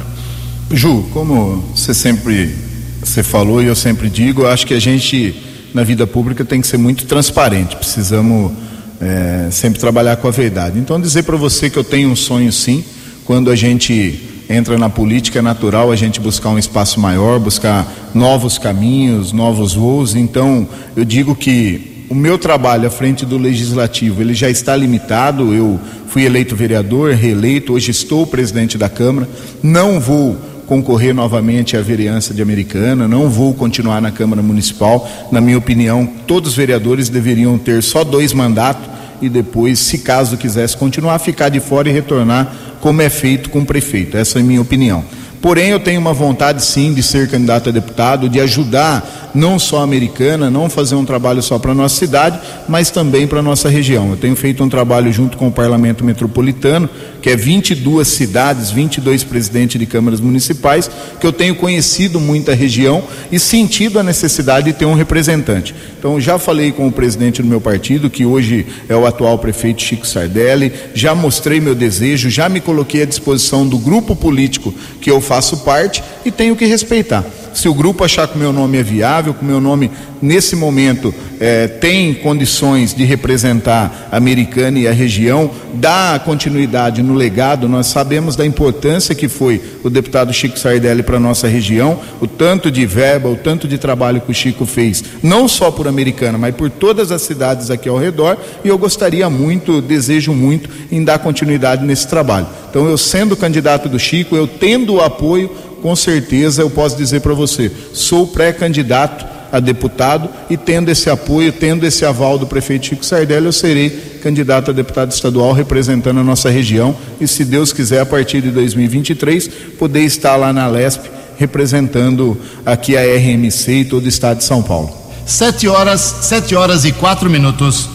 Ju, 0.71 1.09
como 1.13 1.65
você 1.75 1.93
sempre 1.93 2.55
você 3.03 3.23
falou 3.23 3.63
e 3.63 3.67
eu 3.67 3.75
sempre 3.75 4.09
digo, 4.09 4.43
eu 4.43 4.49
acho 4.49 4.67
que 4.67 4.75
a 4.75 4.79
gente 4.79 5.35
na 5.73 5.83
vida 5.83 6.07
pública 6.07 6.45
tem 6.45 6.61
que 6.61 6.67
ser 6.67 6.77
muito 6.77 7.07
transparente. 7.07 7.77
Precisamos 7.77 8.53
é, 9.01 9.49
sempre 9.51 9.79
trabalhar 9.79 10.17
com 10.17 10.29
a 10.29 10.31
verdade. 10.31 10.79
Então 10.79 11.01
dizer 11.01 11.23
para 11.23 11.37
você 11.37 11.71
que 11.71 11.79
eu 11.79 11.85
tenho 11.85 12.11
um 12.11 12.17
sonho 12.17 12.53
sim, 12.53 12.85
quando 13.25 13.51
a 13.51 13.57
gente 13.57 14.30
entra 14.51 14.77
na 14.77 14.91
política 14.91 15.39
é 15.39 15.43
natural 15.43 15.93
a 15.93 15.97
gente 15.97 16.21
buscar 16.21 16.49
um 16.49 16.59
espaço 16.59 16.99
maior, 16.99 17.39
buscar 17.39 17.87
novos 18.13 18.59
caminhos, 18.59 19.33
novos 19.33 19.75
voos. 19.75 20.17
Então 20.17 20.67
eu 20.97 21.05
digo 21.05 21.37
que 21.37 22.05
o 22.11 22.15
meu 22.15 22.37
trabalho 22.37 22.89
à 22.89 22.91
frente 22.91 23.25
do 23.25 23.39
legislativo 23.39 24.21
ele 24.21 24.35
já 24.35 24.51
está 24.51 24.75
limitado. 24.75 25.55
Eu 25.55 25.79
fui 26.09 26.25
eleito 26.25 26.57
vereador, 26.57 27.15
reeleito, 27.15 27.75
hoje 27.75 27.93
estou 27.93 28.27
presidente 28.27 28.77
da 28.77 28.89
Câmara. 28.89 29.29
Não 29.63 30.01
vou 30.01 30.37
concorrer 30.67 31.15
novamente 31.15 31.77
à 31.77 31.81
vereança 31.81 32.35
de 32.35 32.43
Americana, 32.43 33.07
não 33.07 33.29
vou 33.29 33.55
continuar 33.55 34.01
na 34.01 34.11
Câmara 34.11 34.43
Municipal. 34.43 35.09
Na 35.31 35.41
minha 35.41 35.59
opinião, 35.59 36.09
todos 36.27 36.51
os 36.51 36.57
vereadores 36.57 37.09
deveriam 37.09 37.57
ter 37.57 37.83
só 37.85 38.03
dois 38.03 38.33
mandatos 38.33 38.89
e 39.23 39.29
depois, 39.29 39.79
se 39.79 39.99
caso 39.99 40.37
quisesse 40.37 40.77
continuar, 40.77 41.19
ficar 41.19 41.49
de 41.49 41.61
fora 41.61 41.89
e 41.89 41.93
retornar 41.93 42.70
como 42.81 43.03
é 43.03 43.09
feito 43.09 43.51
com 43.51 43.61
o 43.61 43.67
prefeito. 43.67 44.17
Essa 44.17 44.39
é 44.39 44.43
a 44.43 44.45
minha 44.45 44.61
opinião. 44.61 45.05
Porém, 45.41 45.71
eu 45.71 45.81
tenho 45.81 46.01
uma 46.01 46.13
vontade 46.13 46.63
sim 46.63 46.93
de 46.93 47.03
ser 47.03 47.29
candidato 47.29 47.71
a 47.71 47.73
deputado, 47.73 48.29
de 48.29 48.41
ajudar 48.41 49.20
não 49.35 49.59
só 49.59 49.83
americana, 49.83 50.51
não 50.51 50.69
fazer 50.69 50.95
um 50.95 51.05
trabalho 51.05 51.43
só 51.43 51.59
para 51.59 51.73
a 51.73 51.75
nossa 51.75 51.97
cidade, 51.97 52.39
mas 52.69 52.91
também 52.91 53.27
para 53.27 53.41
a 53.41 53.43
nossa 53.43 53.69
região. 53.69 54.11
Eu 54.11 54.17
tenho 54.17 54.37
feito 54.37 54.63
um 54.63 54.69
trabalho 54.69 55.13
junto 55.13 55.37
com 55.37 55.49
o 55.49 55.53
Parlamento 55.53 56.05
Metropolitano, 56.05 56.89
que 57.21 57.31
é 57.31 57.37
22 57.37 58.07
cidades, 58.09 58.71
22 58.71 59.25
presidentes 59.25 59.79
de 59.79 59.87
câmaras 59.87 60.21
municipais, 60.21 60.91
que 61.21 61.27
eu 61.27 61.33
tenho 61.33 61.55
conhecido 61.55 62.19
muito 62.19 62.51
a 62.51 62.55
região 62.55 63.03
e 63.31 63.39
sentido 63.39 63.99
a 63.99 64.03
necessidade 64.03 64.67
de 64.67 64.73
ter 64.73 64.85
um 64.85 64.95
representante. 64.95 65.75
Então, 65.99 66.21
já 66.21 66.39
falei 66.39 66.73
com 66.73 66.87
o 66.89 66.93
presidente 66.93 67.43
do 67.43 67.49
meu 67.49 67.61
partido, 67.61 68.09
que 68.09 68.25
hoje 68.25 68.67
é 68.89 68.97
o 68.97 69.07
atual 69.07 69.39
prefeito 69.39 69.83
Chico 69.83 70.07
Sardelli, 70.07 70.73
já 70.95 71.15
mostrei 71.15 71.61
meu 71.61 71.75
desejo, 71.75 72.31
já 72.31 72.49
me 72.49 72.61
coloquei 72.61 73.03
à 73.03 73.07
disposição 73.07 73.67
do 73.67 73.79
grupo 73.79 74.17
político 74.17 74.75
que 75.01 75.11
eu 75.11 75.21
faço 75.21 75.59
parte 75.59 76.03
e 76.25 76.31
tenho 76.31 76.57
que 76.57 76.65
respeitar. 76.65 77.25
Se 77.53 77.69
o 77.69 77.75
grupo 77.75 78.05
achar 78.05 78.29
que 78.29 78.37
o 78.37 78.39
meu 78.39 78.53
nome 78.53 78.79
é 78.79 78.83
viável, 78.83 79.35
que 79.35 79.43
o 79.43 79.47
meu 79.47 79.61
nome, 79.61 79.91
nesse 80.23 80.55
momento, 80.55 81.13
eh, 81.41 81.67
tem 81.67 82.15
condições 82.15 82.95
de 82.95 83.05
representar 83.05 84.09
a 84.11 84.17
Americana 84.17 84.79
e 84.79 84.87
a 84.87 84.93
região, 84.93 85.51
dar 85.75 86.21
continuidade 86.21 87.03
no 87.03 87.15
legado, 87.15 87.69
nós 87.69 87.87
sabemos 87.87 88.37
da 88.37 88.47
importância 88.47 89.15
que 89.15 89.29
foi 89.29 89.61
o 89.83 89.91
deputado 89.91 90.33
Chico 90.33 90.59
Sardelli 90.59 91.03
para 91.03 91.17
a 91.17 91.21
nossa 91.21 91.49
região, 91.49 91.99
o 92.21 92.27
tanto 92.27 92.71
de 92.71 92.87
verba, 92.87 93.29
o 93.29 93.37
tanto 93.37 93.67
de 93.67 93.79
trabalho 93.79 94.21
que 94.21 94.31
o 94.31 94.35
Chico 94.35 94.65
fez, 94.67 95.03
não 95.23 95.49
só 95.49 95.71
por 95.71 95.89
Americana, 95.89 96.39
mas 96.39 96.55
por 96.55 96.71
todas 96.71 97.11
as 97.11 97.23
cidades 97.23 97.71
aqui 97.71 97.89
ao 97.89 97.99
redor, 97.99 98.37
e 98.65 98.69
eu 98.69 98.79
gostaria 98.79 99.29
muito, 99.29 99.81
desejo 99.81 100.33
muito, 100.33 100.69
em 100.91 101.03
dar 101.03 101.19
continuidade 101.19 101.85
nesse 101.85 102.07
trabalho. 102.07 102.47
Então, 102.71 102.89
eu 102.89 102.97
sendo 102.97 103.37
candidato 103.37 103.89
do 103.89 103.99
Chico, 103.99 104.37
eu 104.37 104.47
tendo 104.47 104.95
o 104.95 105.01
apoio 105.01 105.51
com 105.83 105.95
certeza 105.97 106.63
eu 106.63 106.71
posso 106.71 106.97
dizer 106.97 107.21
para 107.21 107.35
você, 107.35 107.71
sou 107.93 108.27
pré-candidato 108.27 109.27
a 109.53 109.59
deputado 109.59 110.29
e 110.49 110.57
tendo 110.57 110.91
esse 110.91 111.11
apoio, 111.11 111.53
tendo 111.53 111.85
esse 111.85 112.05
aval 112.05 112.39
do 112.39 112.47
prefeito 112.47 112.87
Chico 112.87 113.05
Sardelli, 113.05 113.47
eu 113.47 113.53
serei 113.53 113.91
candidato 114.23 114.71
a 114.71 114.75
deputado 114.75 115.11
estadual 115.11 115.53
representando 115.53 116.21
a 116.21 116.25
nossa 116.25 116.51
região 116.51 116.97
e 117.21 117.27
se 117.27 117.45
Deus 117.45 117.73
quiser 117.73 118.01
a 118.01 118.07
partir 118.07 118.41
de 118.41 118.51
2023 118.51 119.49
poder 119.79 120.03
estar 120.03 120.37
lá 120.37 120.53
na 120.53 120.67
Lesp 120.69 121.07
representando 121.37 122.39
aqui 122.65 122.97
a 122.97 123.01
RMC 123.01 123.73
e 123.73 123.85
todo 123.85 124.05
o 124.05 124.09
estado 124.09 124.39
de 124.39 124.45
São 124.45 124.63
Paulo. 124.63 124.95
Sete 125.27 125.67
horas, 125.67 126.01
sete 126.23 126.55
horas 126.55 126.85
e 126.85 126.93
quatro 126.93 127.31
minutos. 127.31 127.89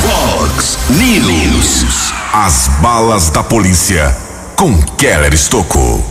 Fox 0.00 0.78
News. 0.90 2.12
As 2.32 2.68
balas 2.80 3.30
da 3.30 3.42
polícia 3.42 4.27
com 4.58 4.76
Keller 4.96 5.32
Estocou. 5.32 6.04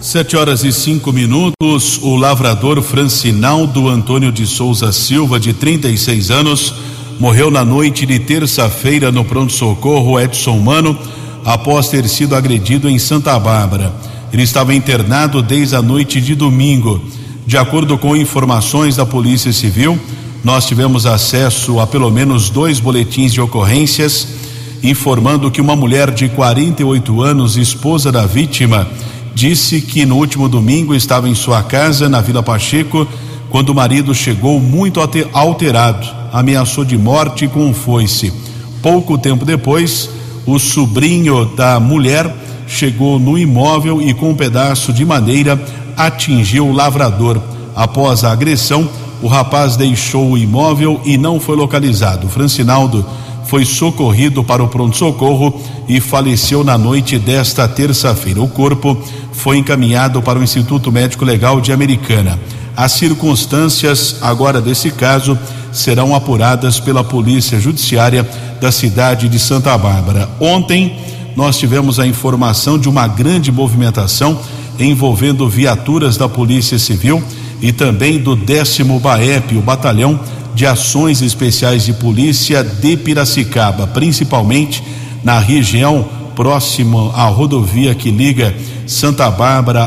Sete 0.00 0.34
horas 0.34 0.64
e 0.64 0.72
cinco 0.72 1.12
minutos. 1.12 1.98
O 2.00 2.16
lavrador 2.16 2.80
Francinaldo 2.80 3.90
Antônio 3.90 4.32
de 4.32 4.46
Souza 4.46 4.90
Silva, 4.90 5.38
de 5.38 5.52
36 5.52 6.30
anos, 6.30 6.74
morreu 7.18 7.50
na 7.50 7.62
noite 7.62 8.06
de 8.06 8.18
terça-feira 8.18 9.12
no 9.12 9.22
pronto-socorro 9.22 10.18
Edson 10.18 10.56
Mano, 10.56 10.98
após 11.44 11.90
ter 11.90 12.08
sido 12.08 12.34
agredido 12.34 12.88
em 12.88 12.98
Santa 12.98 13.38
Bárbara. 13.38 13.94
Ele 14.32 14.44
estava 14.44 14.74
internado 14.74 15.42
desde 15.42 15.76
a 15.76 15.82
noite 15.82 16.22
de 16.22 16.34
domingo. 16.34 17.04
De 17.46 17.58
acordo 17.58 17.98
com 17.98 18.16
informações 18.16 18.96
da 18.96 19.04
Polícia 19.04 19.52
Civil, 19.52 20.00
nós 20.42 20.64
tivemos 20.64 21.04
acesso 21.04 21.78
a 21.78 21.86
pelo 21.86 22.10
menos 22.10 22.48
dois 22.48 22.80
boletins 22.80 23.30
de 23.30 23.42
ocorrências 23.42 24.49
informando 24.82 25.50
que 25.50 25.60
uma 25.60 25.76
mulher 25.76 26.10
de 26.10 26.28
48 26.28 27.22
anos, 27.22 27.56
esposa 27.56 28.10
da 28.10 28.26
vítima, 28.26 28.86
disse 29.34 29.80
que 29.80 30.06
no 30.06 30.16
último 30.16 30.48
domingo 30.48 30.94
estava 30.94 31.28
em 31.28 31.34
sua 31.34 31.62
casa, 31.62 32.08
na 32.08 32.20
Vila 32.20 32.42
Pacheco, 32.42 33.06
quando 33.48 33.70
o 33.70 33.74
marido 33.74 34.14
chegou 34.14 34.60
muito 34.60 35.00
alterado, 35.32 36.06
ameaçou 36.32 36.84
de 36.84 36.96
morte 36.96 37.48
com 37.48 37.66
um 37.66 37.74
foice. 37.74 38.32
Pouco 38.80 39.18
tempo 39.18 39.44
depois, 39.44 40.08
o 40.46 40.58
sobrinho 40.58 41.44
da 41.56 41.78
mulher 41.78 42.32
chegou 42.66 43.18
no 43.18 43.36
imóvel 43.36 44.00
e, 44.00 44.14
com 44.14 44.30
um 44.30 44.34
pedaço 44.34 44.92
de 44.92 45.04
madeira, 45.04 45.60
atingiu 45.96 46.68
o 46.68 46.72
lavrador. 46.72 47.40
Após 47.74 48.24
a 48.24 48.32
agressão, 48.32 48.88
o 49.20 49.26
rapaz 49.26 49.76
deixou 49.76 50.30
o 50.30 50.38
imóvel 50.38 51.00
e 51.04 51.18
não 51.18 51.38
foi 51.38 51.56
localizado. 51.56 52.28
Francinaldo 52.28 53.04
foi 53.50 53.64
socorrido 53.64 54.44
para 54.44 54.62
o 54.62 54.68
pronto-socorro 54.68 55.60
e 55.88 55.98
faleceu 55.98 56.62
na 56.62 56.78
noite 56.78 57.18
desta 57.18 57.66
terça-feira. 57.66 58.40
O 58.40 58.46
corpo 58.46 58.96
foi 59.32 59.58
encaminhado 59.58 60.22
para 60.22 60.38
o 60.38 60.42
Instituto 60.44 60.92
Médico 60.92 61.24
Legal 61.24 61.60
de 61.60 61.72
Americana. 61.72 62.38
As 62.76 62.92
circunstâncias 62.92 64.18
agora 64.22 64.60
desse 64.60 64.92
caso 64.92 65.36
serão 65.72 66.14
apuradas 66.14 66.78
pela 66.78 67.02
Polícia 67.02 67.58
Judiciária 67.58 68.22
da 68.60 68.70
cidade 68.70 69.28
de 69.28 69.40
Santa 69.40 69.76
Bárbara. 69.76 70.30
Ontem 70.38 70.96
nós 71.34 71.58
tivemos 71.58 71.98
a 71.98 72.06
informação 72.06 72.78
de 72.78 72.88
uma 72.88 73.08
grande 73.08 73.50
movimentação 73.50 74.38
envolvendo 74.78 75.48
viaturas 75.48 76.16
da 76.16 76.28
Polícia 76.28 76.78
Civil 76.78 77.20
e 77.60 77.72
também 77.72 78.16
do 78.16 78.36
décimo 78.36 79.00
BAEP, 79.00 79.56
o 79.56 79.60
batalhão 79.60 80.20
de 80.54 80.66
ações 80.66 81.22
especiais 81.22 81.84
de 81.84 81.92
polícia 81.92 82.62
de 82.62 82.96
Piracicaba, 82.96 83.86
principalmente 83.86 84.82
na 85.22 85.38
região 85.38 86.08
próxima 86.34 87.12
à 87.12 87.26
rodovia 87.26 87.94
que 87.94 88.10
liga 88.10 88.54
Santa 88.86 89.30
Bárbara 89.30 89.84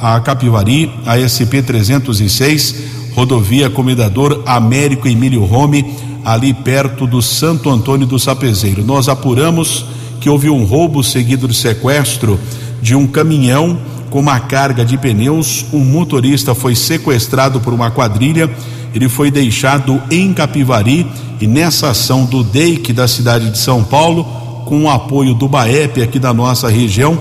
a 0.00 0.20
Capivari, 0.20 0.92
a 1.06 1.16
SP 1.16 1.62
306, 1.62 2.74
rodovia 3.14 3.70
Comendador 3.70 4.42
Américo 4.44 5.08
Emílio 5.08 5.44
Rome, 5.44 5.94
ali 6.24 6.52
perto 6.52 7.06
do 7.06 7.22
Santo 7.22 7.70
Antônio 7.70 8.06
do 8.06 8.18
Sapezeiro. 8.18 8.84
Nós 8.84 9.08
apuramos 9.08 9.86
que 10.20 10.28
houve 10.28 10.50
um 10.50 10.64
roubo 10.64 11.04
seguido 11.04 11.46
de 11.46 11.54
sequestro 11.54 12.38
de 12.82 12.94
um 12.94 13.06
caminhão 13.06 13.78
com 14.10 14.20
uma 14.20 14.40
carga 14.40 14.84
de 14.84 14.98
pneus. 14.98 15.64
Um 15.72 15.84
motorista 15.84 16.54
foi 16.54 16.74
sequestrado 16.74 17.60
por 17.60 17.72
uma 17.72 17.90
quadrilha 17.90 18.50
ele 18.96 19.10
foi 19.10 19.30
deixado 19.30 20.02
em 20.10 20.32
Capivari 20.32 21.06
e 21.38 21.46
nessa 21.46 21.90
ação 21.90 22.24
do 22.24 22.42
DEIC 22.42 22.94
da 22.94 23.06
cidade 23.06 23.50
de 23.50 23.58
São 23.58 23.84
Paulo, 23.84 24.24
com 24.64 24.84
o 24.84 24.90
apoio 24.90 25.34
do 25.34 25.46
BAEP 25.46 26.02
aqui 26.02 26.18
da 26.18 26.32
nossa 26.32 26.70
região, 26.70 27.18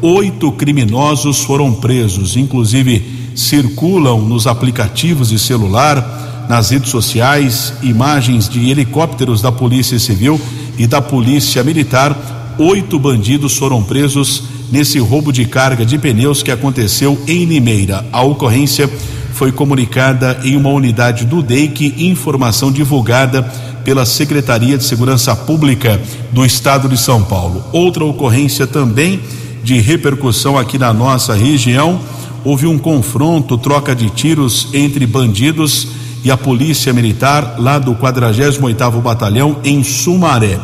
oito 0.00 0.50
criminosos 0.52 1.42
foram 1.42 1.70
presos, 1.74 2.34
inclusive 2.34 3.30
circulam 3.36 4.22
nos 4.22 4.46
aplicativos 4.46 5.28
de 5.28 5.38
celular, 5.38 6.46
nas 6.48 6.70
redes 6.70 6.90
sociais, 6.90 7.74
imagens 7.82 8.48
de 8.48 8.70
helicópteros 8.70 9.42
da 9.42 9.52
Polícia 9.52 9.98
Civil 9.98 10.40
e 10.78 10.86
da 10.86 11.02
Polícia 11.02 11.62
Militar. 11.62 12.56
Oito 12.58 12.98
bandidos 12.98 13.54
foram 13.54 13.82
presos 13.82 14.44
nesse 14.72 14.98
roubo 14.98 15.30
de 15.30 15.44
carga 15.44 15.84
de 15.84 15.98
pneus 15.98 16.42
que 16.42 16.50
aconteceu 16.50 17.20
em 17.28 17.44
Limeira. 17.44 18.06
A 18.10 18.22
ocorrência 18.22 18.90
foi 19.38 19.52
comunicada 19.52 20.40
em 20.42 20.56
uma 20.56 20.70
unidade 20.70 21.24
do 21.24 21.40
DEIC, 21.40 21.94
informação 22.10 22.72
divulgada 22.72 23.40
pela 23.84 24.04
Secretaria 24.04 24.76
de 24.76 24.82
Segurança 24.82 25.36
Pública 25.36 26.00
do 26.32 26.44
Estado 26.44 26.88
de 26.88 26.98
São 26.98 27.22
Paulo. 27.22 27.62
Outra 27.72 28.04
ocorrência 28.04 28.66
também 28.66 29.20
de 29.62 29.78
repercussão 29.78 30.58
aqui 30.58 30.76
na 30.76 30.92
nossa 30.92 31.34
região, 31.34 32.00
houve 32.44 32.66
um 32.66 32.76
confronto, 32.76 33.56
troca 33.56 33.94
de 33.94 34.10
tiros 34.10 34.70
entre 34.74 35.06
bandidos 35.06 35.86
e 36.24 36.32
a 36.32 36.36
Polícia 36.36 36.92
Militar 36.92 37.54
lá 37.58 37.78
do 37.78 37.94
48º 37.94 39.00
Batalhão 39.00 39.58
em 39.62 39.84
Sumaré. 39.84 40.58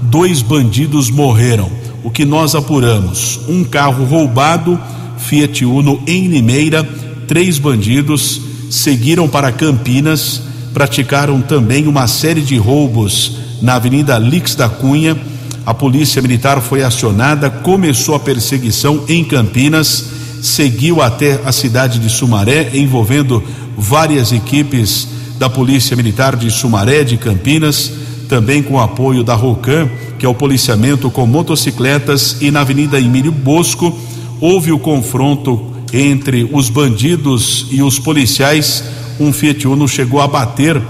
Dois 0.00 0.40
bandidos 0.40 1.10
morreram. 1.10 1.70
O 2.02 2.10
que 2.10 2.24
nós 2.24 2.54
apuramos? 2.54 3.38
Um 3.46 3.64
carro 3.64 4.02
roubado, 4.06 4.80
Fiat 5.18 5.62
Uno 5.66 6.02
em 6.06 6.26
Limeira, 6.26 7.03
três 7.26 7.58
bandidos 7.58 8.40
seguiram 8.70 9.28
para 9.28 9.52
Campinas, 9.52 10.42
praticaram 10.72 11.40
também 11.40 11.86
uma 11.86 12.06
série 12.06 12.40
de 12.40 12.56
roubos 12.56 13.36
na 13.62 13.74
Avenida 13.74 14.18
Lix 14.18 14.54
da 14.54 14.68
Cunha. 14.68 15.16
A 15.64 15.72
Polícia 15.72 16.20
Militar 16.20 16.60
foi 16.60 16.82
acionada, 16.82 17.48
começou 17.48 18.14
a 18.14 18.20
perseguição 18.20 19.04
em 19.08 19.24
Campinas, 19.24 20.06
seguiu 20.42 21.00
até 21.00 21.40
a 21.44 21.52
cidade 21.52 21.98
de 21.98 22.10
Sumaré, 22.10 22.70
envolvendo 22.74 23.42
várias 23.76 24.32
equipes 24.32 25.08
da 25.38 25.48
Polícia 25.48 25.96
Militar 25.96 26.36
de 26.36 26.50
Sumaré, 26.50 27.02
de 27.02 27.16
Campinas, 27.16 27.90
também 28.28 28.62
com 28.62 28.80
apoio 28.80 29.22
da 29.22 29.34
ROCAM, 29.34 29.88
que 30.18 30.26
é 30.26 30.28
o 30.28 30.34
policiamento 30.34 31.10
com 31.10 31.26
motocicletas, 31.26 32.38
e 32.40 32.50
na 32.50 32.60
Avenida 32.60 33.00
Emílio 33.00 33.32
Bosco 33.32 33.98
houve 34.40 34.72
o 34.72 34.78
confronto 34.78 35.73
entre 35.92 36.48
os 36.52 36.68
bandidos 36.68 37.66
e 37.70 37.82
os 37.82 37.98
policiais. 37.98 38.84
Um 39.18 39.32
Fiat 39.32 39.66
Uno 39.68 39.86
chegou 39.86 40.20
a 40.20 40.26
bater 40.26 40.80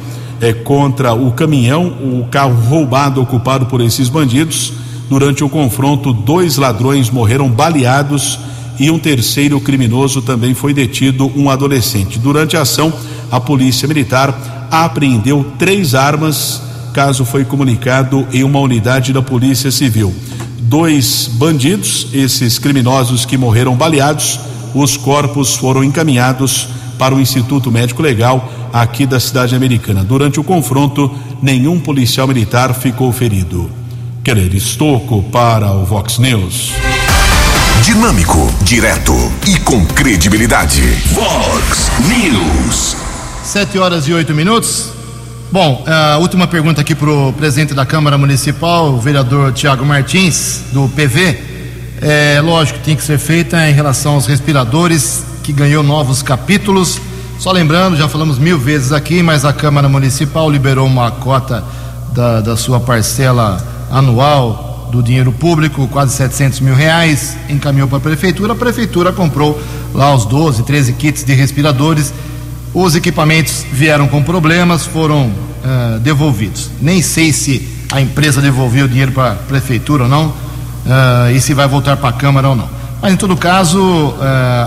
é, 0.40 0.52
contra 0.52 1.14
o 1.14 1.32
caminhão, 1.32 1.86
o 1.86 2.26
carro 2.30 2.54
roubado 2.68 3.20
ocupado 3.20 3.66
por 3.66 3.80
esses 3.80 4.08
bandidos. 4.08 4.72
Durante 5.08 5.44
o 5.44 5.48
confronto, 5.48 6.12
dois 6.12 6.56
ladrões 6.56 7.10
morreram 7.10 7.48
baleados 7.48 8.38
e 8.78 8.90
um 8.90 8.98
terceiro 8.98 9.60
criminoso 9.60 10.22
também 10.22 10.54
foi 10.54 10.74
detido, 10.74 11.30
um 11.36 11.48
adolescente. 11.48 12.18
Durante 12.18 12.56
a 12.56 12.62
ação, 12.62 12.92
a 13.30 13.38
Polícia 13.40 13.86
Militar 13.86 14.68
apreendeu 14.70 15.52
três 15.58 15.94
armas. 15.94 16.60
Caso 16.92 17.24
foi 17.24 17.44
comunicado 17.44 18.26
em 18.32 18.42
uma 18.42 18.58
unidade 18.58 19.12
da 19.12 19.22
Polícia 19.22 19.70
Civil. 19.70 20.14
Dois 20.58 21.28
bandidos, 21.34 22.08
esses 22.12 22.58
criminosos 22.58 23.24
que 23.24 23.36
morreram 23.36 23.76
baleados, 23.76 24.40
os 24.74 24.96
corpos 24.96 25.54
foram 25.54 25.84
encaminhados 25.84 26.68
para 26.98 27.14
o 27.14 27.20
Instituto 27.20 27.70
Médico 27.70 28.02
Legal 28.02 28.52
aqui 28.72 29.06
da 29.06 29.20
cidade 29.20 29.54
americana. 29.54 30.02
Durante 30.02 30.40
o 30.40 30.44
confronto, 30.44 31.14
nenhum 31.40 31.78
policial 31.78 32.26
militar 32.26 32.74
ficou 32.74 33.12
ferido. 33.12 33.70
Querer 34.22 34.52
Estocco 34.54 35.22
para 35.24 35.70
o 35.72 35.84
Vox 35.84 36.18
News. 36.18 36.72
Dinâmico, 37.84 38.50
direto 38.62 39.12
e 39.46 39.58
com 39.60 39.84
credibilidade. 39.86 40.82
Vox 41.12 41.90
News. 42.08 42.96
Sete 43.44 43.78
horas 43.78 44.08
e 44.08 44.12
oito 44.12 44.32
minutos. 44.32 44.90
Bom, 45.52 45.84
a 45.86 46.18
última 46.18 46.48
pergunta 46.48 46.80
aqui 46.80 46.94
para 46.94 47.10
o 47.10 47.32
presidente 47.32 47.74
da 47.74 47.86
Câmara 47.86 48.18
Municipal, 48.18 48.92
o 48.92 49.00
vereador 49.00 49.52
Tiago 49.52 49.84
Martins, 49.84 50.62
do 50.72 50.88
PV. 50.88 51.53
É 52.00 52.40
lógico 52.40 52.78
tem 52.80 52.96
que 52.96 53.02
ser 53.04 53.18
feita 53.18 53.68
em 53.68 53.72
relação 53.72 54.14
aos 54.14 54.26
respiradores, 54.26 55.24
que 55.42 55.52
ganhou 55.52 55.82
novos 55.82 56.22
capítulos. 56.22 57.00
Só 57.38 57.52
lembrando, 57.52 57.96
já 57.96 58.08
falamos 58.08 58.38
mil 58.38 58.58
vezes 58.58 58.92
aqui, 58.92 59.22
mas 59.22 59.44
a 59.44 59.52
Câmara 59.52 59.88
Municipal 59.88 60.50
liberou 60.50 60.86
uma 60.86 61.10
cota 61.10 61.64
da, 62.12 62.40
da 62.40 62.56
sua 62.56 62.80
parcela 62.80 63.62
anual 63.90 64.88
do 64.90 65.02
dinheiro 65.02 65.32
público, 65.32 65.88
quase 65.88 66.14
700 66.14 66.60
mil 66.60 66.74
reais, 66.74 67.36
encaminhou 67.48 67.88
para 67.88 67.98
a 67.98 68.00
prefeitura. 68.00 68.52
A 68.52 68.56
prefeitura 68.56 69.12
comprou 69.12 69.60
lá 69.92 70.14
os 70.14 70.24
12, 70.24 70.62
13 70.62 70.92
kits 70.92 71.24
de 71.24 71.34
respiradores. 71.34 72.14
Os 72.72 72.94
equipamentos 72.94 73.64
vieram 73.72 74.06
com 74.06 74.22
problemas, 74.22 74.86
foram 74.86 75.26
uh, 75.26 75.98
devolvidos. 76.00 76.70
Nem 76.80 77.02
sei 77.02 77.32
se 77.32 77.68
a 77.90 78.00
empresa 78.00 78.40
devolveu 78.40 78.86
o 78.86 78.88
dinheiro 78.88 79.12
para 79.12 79.32
a 79.32 79.34
prefeitura 79.34 80.04
ou 80.04 80.08
não, 80.08 80.32
uh, 80.84 81.30
e 81.30 81.40
se 81.40 81.54
vai 81.54 81.66
voltar 81.66 81.96
para 81.96 82.10
a 82.10 82.12
Câmara 82.12 82.48
ou 82.48 82.56
não. 82.56 82.68
Mas, 83.00 83.12
em 83.12 83.16
todo 83.16 83.36
caso, 83.36 83.80
uh, 83.80 84.14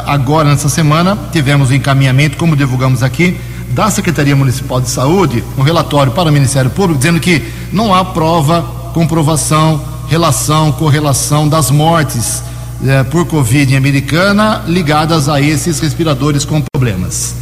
agora, 0.05 0.49
nessa 0.49 0.69
semana, 0.69 1.17
tivemos 1.31 1.69
o 1.69 1.73
encaminhamento, 1.73 2.37
como 2.37 2.55
divulgamos 2.55 3.01
aqui, 3.01 3.35
da 3.69 3.89
Secretaria 3.89 4.35
Municipal 4.35 4.79
de 4.79 4.89
Saúde, 4.89 5.43
um 5.57 5.61
relatório 5.61 6.11
para 6.11 6.29
o 6.29 6.31
Ministério 6.31 6.69
Público, 6.69 6.99
dizendo 6.99 7.19
que 7.19 7.43
não 7.71 7.93
há 7.93 8.05
prova, 8.05 8.61
comprovação, 8.93 9.81
relação, 10.07 10.71
correlação 10.71 11.47
das 11.47 11.71
mortes 11.71 12.43
uh, 12.81 13.05
por 13.09 13.25
Covid 13.25 13.73
em 13.73 13.77
Americana 13.77 14.63
ligadas 14.67 15.27
a 15.27 15.41
esses 15.41 15.79
respiradores 15.79 16.45
com 16.45 16.61
problemas. 16.61 17.35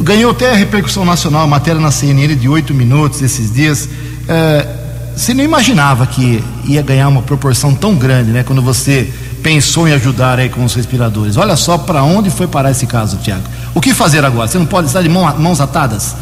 Ganhou 0.00 0.32
até 0.32 0.52
repercussão 0.52 1.04
nacional, 1.04 1.42
a 1.42 1.46
matéria 1.46 1.80
na 1.80 1.92
CNN 1.92 2.34
de 2.34 2.48
oito 2.48 2.74
minutos 2.74 3.22
esses 3.22 3.52
dias. 3.52 3.84
Uh, 3.84 4.75
você 5.16 5.32
não 5.32 5.42
imaginava 5.42 6.06
que 6.06 6.44
ia 6.66 6.82
ganhar 6.82 7.08
uma 7.08 7.22
proporção 7.22 7.74
tão 7.74 7.94
grande, 7.94 8.30
né? 8.30 8.44
Quando 8.44 8.60
você 8.60 9.10
pensou 9.42 9.88
em 9.88 9.92
ajudar 9.92 10.38
aí 10.38 10.50
com 10.50 10.62
os 10.62 10.74
respiradores. 10.74 11.36
Olha 11.36 11.56
só 11.56 11.78
para 11.78 12.02
onde 12.02 12.28
foi 12.28 12.46
parar 12.46 12.70
esse 12.70 12.86
caso, 12.86 13.16
Tiago. 13.16 13.44
O 13.74 13.80
que 13.80 13.94
fazer 13.94 14.24
agora? 14.24 14.46
Você 14.46 14.58
não 14.58 14.66
pode 14.66 14.88
estar 14.88 15.00
de 15.00 15.08
mão, 15.08 15.38
mãos 15.38 15.60
atadas? 15.60 16.14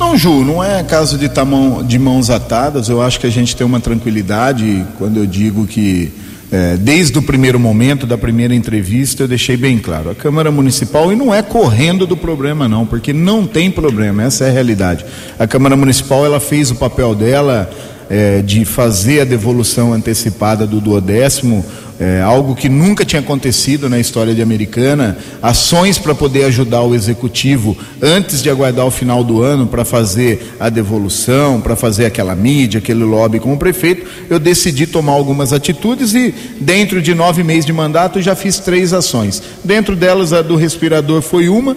Não, 0.00 0.16
Ju, 0.16 0.44
não 0.44 0.64
é 0.64 0.82
caso 0.82 1.16
de 1.16 1.26
estar 1.26 1.44
mão, 1.44 1.84
de 1.84 1.98
mãos 1.98 2.30
atadas. 2.30 2.88
Eu 2.88 3.00
acho 3.00 3.20
que 3.20 3.26
a 3.26 3.30
gente 3.30 3.54
tem 3.54 3.64
uma 3.64 3.78
tranquilidade 3.78 4.84
quando 4.98 5.18
eu 5.18 5.26
digo 5.26 5.66
que 5.66 6.12
é, 6.50 6.76
desde 6.76 7.18
o 7.18 7.22
primeiro 7.22 7.58
momento 7.58 8.06
da 8.06 8.18
primeira 8.18 8.54
entrevista 8.54 9.22
eu 9.22 9.28
deixei 9.28 9.56
bem 9.56 9.78
claro. 9.78 10.10
A 10.10 10.14
Câmara 10.14 10.50
Municipal, 10.50 11.12
e 11.12 11.16
não 11.16 11.32
é 11.32 11.40
correndo 11.40 12.06
do 12.06 12.16
problema 12.16 12.68
não, 12.68 12.84
porque 12.84 13.12
não 13.12 13.46
tem 13.46 13.70
problema, 13.70 14.24
essa 14.24 14.44
é 14.44 14.48
a 14.48 14.52
realidade. 14.52 15.04
A 15.38 15.46
Câmara 15.46 15.76
Municipal 15.76 16.26
ela 16.26 16.40
fez 16.40 16.70
o 16.70 16.74
papel 16.74 17.14
dela 17.14 17.70
é, 18.12 18.42
de 18.42 18.66
fazer 18.66 19.22
a 19.22 19.24
devolução 19.24 19.94
antecipada 19.94 20.66
do 20.66 20.82
duodécimo, 20.82 21.64
é, 21.98 22.20
algo 22.20 22.54
que 22.54 22.68
nunca 22.68 23.06
tinha 23.06 23.20
acontecido 23.20 23.88
na 23.88 23.98
história 23.98 24.34
de 24.34 24.42
Americana, 24.42 25.16
ações 25.40 25.98
para 25.98 26.14
poder 26.14 26.44
ajudar 26.44 26.82
o 26.82 26.94
executivo 26.94 27.74
antes 28.02 28.42
de 28.42 28.50
aguardar 28.50 28.84
o 28.84 28.90
final 28.90 29.24
do 29.24 29.40
ano 29.40 29.66
para 29.66 29.82
fazer 29.82 30.54
a 30.60 30.68
devolução, 30.68 31.58
para 31.58 31.74
fazer 31.74 32.04
aquela 32.04 32.34
mídia, 32.34 32.80
aquele 32.80 33.02
lobby 33.02 33.40
com 33.40 33.54
o 33.54 33.58
prefeito, 33.58 34.06
eu 34.28 34.38
decidi 34.38 34.86
tomar 34.86 35.12
algumas 35.12 35.50
atitudes 35.54 36.12
e 36.12 36.34
dentro 36.60 37.00
de 37.00 37.14
nove 37.14 37.42
meses 37.42 37.64
de 37.64 37.72
mandato 37.72 38.20
já 38.20 38.34
fiz 38.34 38.58
três 38.58 38.92
ações. 38.92 39.42
Dentro 39.64 39.96
delas 39.96 40.34
a 40.34 40.42
do 40.42 40.56
respirador 40.56 41.22
foi 41.22 41.48
uma 41.48 41.74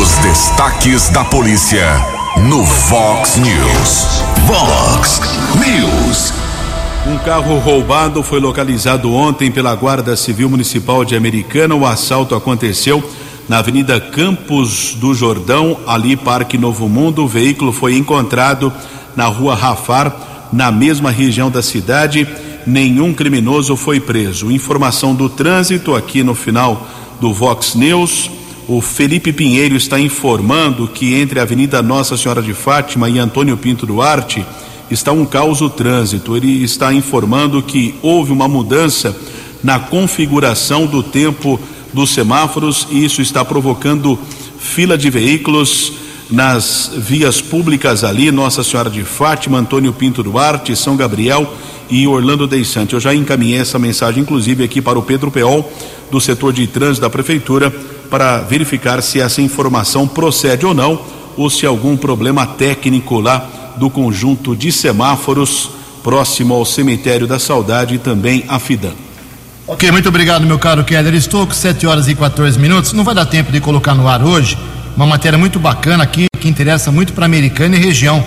Os 0.00 0.08
destaques 0.18 1.10
da 1.10 1.22
polícia 1.22 1.84
no 2.48 2.64
Vox 2.64 3.36
News. 3.36 4.22
Vox 4.46 5.20
News. 5.56 6.32
Um 7.06 7.18
carro 7.18 7.58
roubado 7.58 8.22
foi 8.22 8.40
localizado 8.40 9.12
ontem 9.12 9.50
pela 9.50 9.74
Guarda 9.74 10.16
Civil 10.16 10.48
Municipal 10.48 11.04
de 11.04 11.14
Americana. 11.14 11.74
O 11.74 11.84
assalto 11.84 12.34
aconteceu 12.34 13.04
na 13.46 13.58
Avenida 13.58 14.00
Campos 14.00 14.94
do 14.94 15.12
Jordão, 15.12 15.76
ali 15.86 16.16
Parque 16.16 16.56
Novo 16.56 16.88
Mundo. 16.88 17.24
O 17.24 17.28
veículo 17.28 17.70
foi 17.70 17.96
encontrado 17.96 18.72
na 19.16 19.26
rua 19.26 19.54
Rafar, 19.54 20.48
na 20.52 20.70
mesma 20.70 21.10
região 21.10 21.50
da 21.50 21.62
cidade. 21.62 22.26
Nenhum 22.66 23.14
criminoso 23.14 23.76
foi 23.76 24.00
preso. 24.00 24.50
Informação 24.50 25.14
do 25.14 25.28
trânsito 25.28 25.94
aqui 25.94 26.22
no 26.22 26.34
final 26.34 26.86
do 27.20 27.32
Vox 27.32 27.74
News. 27.74 28.30
O 28.68 28.80
Felipe 28.80 29.32
Pinheiro 29.32 29.74
está 29.74 29.98
informando 29.98 30.86
que 30.86 31.14
entre 31.14 31.40
a 31.40 31.42
Avenida 31.42 31.82
Nossa 31.82 32.16
Senhora 32.16 32.42
de 32.42 32.54
Fátima 32.54 33.08
e 33.08 33.18
Antônio 33.18 33.56
Pinto 33.56 33.86
Duarte 33.86 34.44
está 34.90 35.12
um 35.12 35.24
caos 35.24 35.60
o 35.60 35.68
trânsito. 35.68 36.36
Ele 36.36 36.62
está 36.62 36.92
informando 36.92 37.62
que 37.62 37.94
houve 38.02 38.32
uma 38.32 38.46
mudança 38.46 39.16
na 39.62 39.78
configuração 39.78 40.86
do 40.86 41.02
tempo 41.02 41.58
dos 41.92 42.10
semáforos 42.10 42.86
e 42.90 43.04
isso 43.04 43.20
está 43.20 43.44
provocando 43.44 44.18
fila 44.58 44.96
de 44.96 45.10
veículos 45.10 45.92
nas 46.30 46.92
vias 46.96 47.40
públicas 47.40 48.04
ali, 48.04 48.30
Nossa 48.30 48.62
Senhora 48.62 48.88
de 48.88 49.02
Fátima, 49.02 49.58
Antônio 49.58 49.92
Pinto 49.92 50.22
Duarte, 50.22 50.76
São 50.76 50.96
Gabriel 50.96 51.52
e 51.88 52.06
Orlando 52.06 52.46
Deissante. 52.46 52.94
Eu 52.94 53.00
já 53.00 53.12
encaminhei 53.12 53.58
essa 53.58 53.78
mensagem, 53.78 54.22
inclusive, 54.22 54.62
aqui 54.62 54.80
para 54.80 54.98
o 54.98 55.02
Pedro 55.02 55.30
Peol, 55.30 55.70
do 56.10 56.20
setor 56.20 56.52
de 56.52 56.66
trânsito 56.66 57.00
da 57.00 57.10
Prefeitura, 57.10 57.70
para 58.08 58.38
verificar 58.38 59.02
se 59.02 59.20
essa 59.20 59.42
informação 59.42 60.06
procede 60.06 60.64
ou 60.64 60.74
não, 60.74 61.00
ou 61.36 61.50
se 61.50 61.66
algum 61.66 61.96
problema 61.96 62.46
técnico 62.46 63.20
lá 63.20 63.48
do 63.76 63.90
conjunto 63.90 64.54
de 64.54 64.70
semáforos 64.70 65.70
próximo 66.02 66.54
ao 66.54 66.64
Cemitério 66.64 67.26
da 67.26 67.38
Saudade 67.38 67.94
e 67.94 67.98
também 67.98 68.44
a 68.48 68.58
Fidan. 68.58 68.92
Ok, 69.66 69.90
muito 69.92 70.08
obrigado, 70.08 70.46
meu 70.46 70.58
caro 70.58 70.82
Keller. 70.82 71.14
Estou 71.14 71.46
com 71.46 71.52
7 71.52 71.86
horas 71.86 72.08
e 72.08 72.14
14 72.14 72.58
minutos. 72.58 72.92
Não 72.92 73.04
vai 73.04 73.14
dar 73.14 73.26
tempo 73.26 73.52
de 73.52 73.60
colocar 73.60 73.94
no 73.94 74.08
ar 74.08 74.22
hoje 74.24 74.56
uma 74.96 75.06
matéria 75.06 75.38
muito 75.38 75.58
bacana 75.58 76.04
aqui, 76.04 76.26
que 76.38 76.48
interessa 76.48 76.90
muito 76.90 77.12
para 77.12 77.24
a 77.24 77.26
Americana 77.26 77.76
e 77.76 77.78
região, 77.78 78.24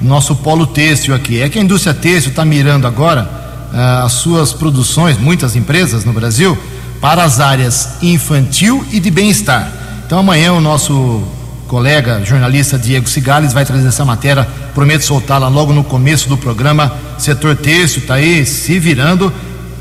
nosso 0.00 0.34
polo 0.36 0.66
têxtil 0.66 1.14
aqui. 1.14 1.40
É 1.40 1.48
que 1.48 1.58
a 1.58 1.62
indústria 1.62 1.94
têxtil 1.94 2.30
está 2.30 2.44
mirando 2.44 2.86
agora 2.86 3.28
ah, 3.72 4.04
as 4.04 4.12
suas 4.12 4.52
produções, 4.52 5.18
muitas 5.18 5.56
empresas 5.56 6.04
no 6.04 6.12
Brasil, 6.12 6.56
para 7.00 7.24
as 7.24 7.40
áreas 7.40 8.02
infantil 8.02 8.84
e 8.90 9.00
de 9.00 9.10
bem-estar. 9.10 9.70
Então 10.06 10.18
amanhã 10.18 10.52
o 10.52 10.60
nosso 10.60 11.22
colega 11.66 12.24
jornalista 12.24 12.78
Diego 12.78 13.08
Cigales 13.08 13.52
vai 13.52 13.64
trazer 13.64 13.88
essa 13.88 14.04
matéria, 14.04 14.46
prometo 14.74 15.02
soltá-la 15.02 15.48
logo 15.48 15.72
no 15.72 15.84
começo 15.84 16.28
do 16.28 16.36
programa. 16.36 16.92
Setor 17.18 17.56
têxtil 17.56 18.02
está 18.02 18.14
aí 18.14 18.46
se 18.46 18.78
virando 18.78 19.32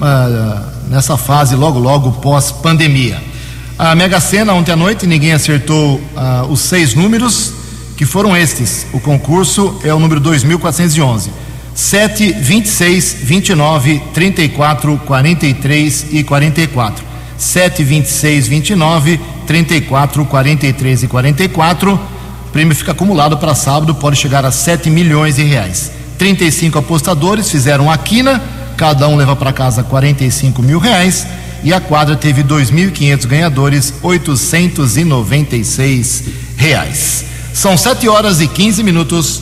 ah, 0.02 0.64
nessa 0.90 1.18
fase 1.18 1.56
logo 1.56 1.80
logo 1.80 2.12
pós-pandemia. 2.14 3.35
A 3.78 3.94
Mega 3.94 4.22
Sena 4.22 4.54
ontem 4.54 4.72
à 4.72 4.76
noite 4.78 5.06
ninguém 5.06 5.34
acertou 5.34 6.00
ah, 6.16 6.46
os 6.50 6.62
seis 6.62 6.94
números 6.94 7.52
que 7.98 8.06
foram 8.06 8.36
estes. 8.36 8.88
O 8.94 9.02
concurso 9.02 9.78
é 9.84 9.94
o 9.94 10.00
número 10.00 10.22
2411. 10.22 11.30
7, 11.74 12.32
26, 12.32 13.18
29, 13.22 14.02
34, 14.14 14.98
43 15.06 16.06
e 16.10 16.24
44. 16.24 17.04
7, 17.38 17.84
26, 17.84 18.48
29, 18.48 19.20
34, 19.46 20.26
43 20.26 21.04
e 21.04 21.08
44. 21.08 21.94
O 21.96 22.52
prêmio 22.54 22.74
fica 22.74 22.94
acumulado 22.94 23.38
para 23.38 23.54
sábado, 23.54 23.94
pode 23.94 24.16
chegar 24.16 24.46
a 24.46 24.52
7 24.52 24.90
milhões 24.90 25.36
de 25.36 25.44
reais. 25.44 25.92
35 26.18 26.80
apostadores 26.80 27.52
fizeram 27.52 27.92
a 27.92 27.98
quina, 27.98 28.42
cada 28.78 29.06
um 29.10 29.18
leva 29.18 29.36
para 29.36 29.52
casa 29.52 29.84
45 29.84 30.62
mil 30.62 30.80
reais. 30.80 31.28
E 31.64 31.74
a 31.74 31.82
quadra 31.82 32.16
teve 32.16 32.44
2.500 32.44 33.26
ganhadores, 33.26 33.94
896 34.02 36.24
reais. 36.58 37.26
São 37.54 37.78
7 37.78 38.08
horas 38.08 38.42
e 38.42 38.48
15 38.48 38.84
minutos. 38.84 39.42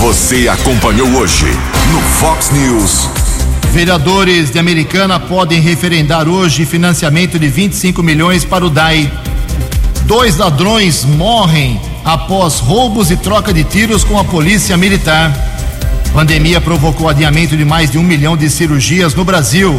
Você 0.00 0.48
acompanhou 0.48 1.08
hoje 1.08 1.46
no 1.90 2.00
Fox 2.00 2.50
News. 2.50 3.08
Vereadores 3.72 4.50
de 4.50 4.58
Americana 4.58 5.20
podem 5.20 5.60
referendar 5.60 6.28
hoje 6.28 6.64
financiamento 6.64 7.38
de 7.38 7.48
25 7.48 8.02
milhões 8.02 8.44
para 8.44 8.64
o 8.64 8.70
DAI. 8.70 9.12
Dois 10.04 10.36
ladrões 10.36 11.04
morrem 11.04 11.80
após 12.04 12.60
roubos 12.60 13.10
e 13.10 13.16
troca 13.16 13.52
de 13.52 13.64
tiros 13.64 14.04
com 14.04 14.18
a 14.18 14.24
polícia 14.24 14.76
militar. 14.76 15.32
Pandemia 16.14 16.60
provocou 16.60 17.08
adiamento 17.08 17.56
de 17.56 17.64
mais 17.64 17.90
de 17.90 17.98
um 17.98 18.02
milhão 18.02 18.36
de 18.36 18.48
cirurgias 18.48 19.14
no 19.14 19.24
Brasil. 19.24 19.78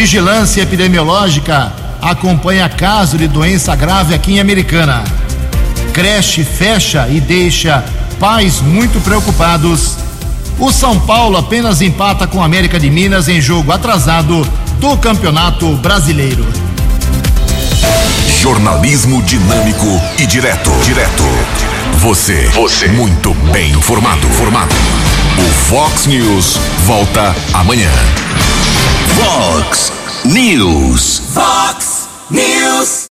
Vigilância 0.00 0.62
epidemiológica 0.62 1.72
acompanha 2.00 2.68
caso 2.68 3.18
de 3.18 3.26
doença 3.26 3.74
grave 3.74 4.14
aqui 4.14 4.34
em 4.34 4.38
Americana. 4.38 5.02
Creche 5.92 6.44
fecha 6.44 7.08
e 7.08 7.20
deixa 7.20 7.84
pais 8.20 8.60
muito 8.60 9.00
preocupados. 9.00 9.96
O 10.56 10.70
São 10.70 11.00
Paulo 11.00 11.36
apenas 11.36 11.82
empata 11.82 12.28
com 12.28 12.40
a 12.40 12.44
América 12.44 12.78
de 12.78 12.88
Minas 12.88 13.26
em 13.26 13.40
jogo 13.40 13.72
atrasado 13.72 14.46
do 14.78 14.96
Campeonato 14.98 15.66
Brasileiro. 15.78 16.46
Jornalismo 18.40 19.20
dinâmico 19.22 20.00
e 20.16 20.26
direto. 20.26 20.70
Direto. 20.84 21.24
Você. 21.94 22.48
Você. 22.54 22.86
Muito 22.86 23.34
bem 23.50 23.72
informado. 23.72 24.28
Formado. 24.28 24.76
O 25.38 25.52
Fox 25.68 26.06
News 26.06 26.56
volta 26.86 27.34
amanhã. 27.52 27.90
Fox 29.18 29.90
News. 30.24 31.34
Fox 31.34 32.06
News. 32.30 33.06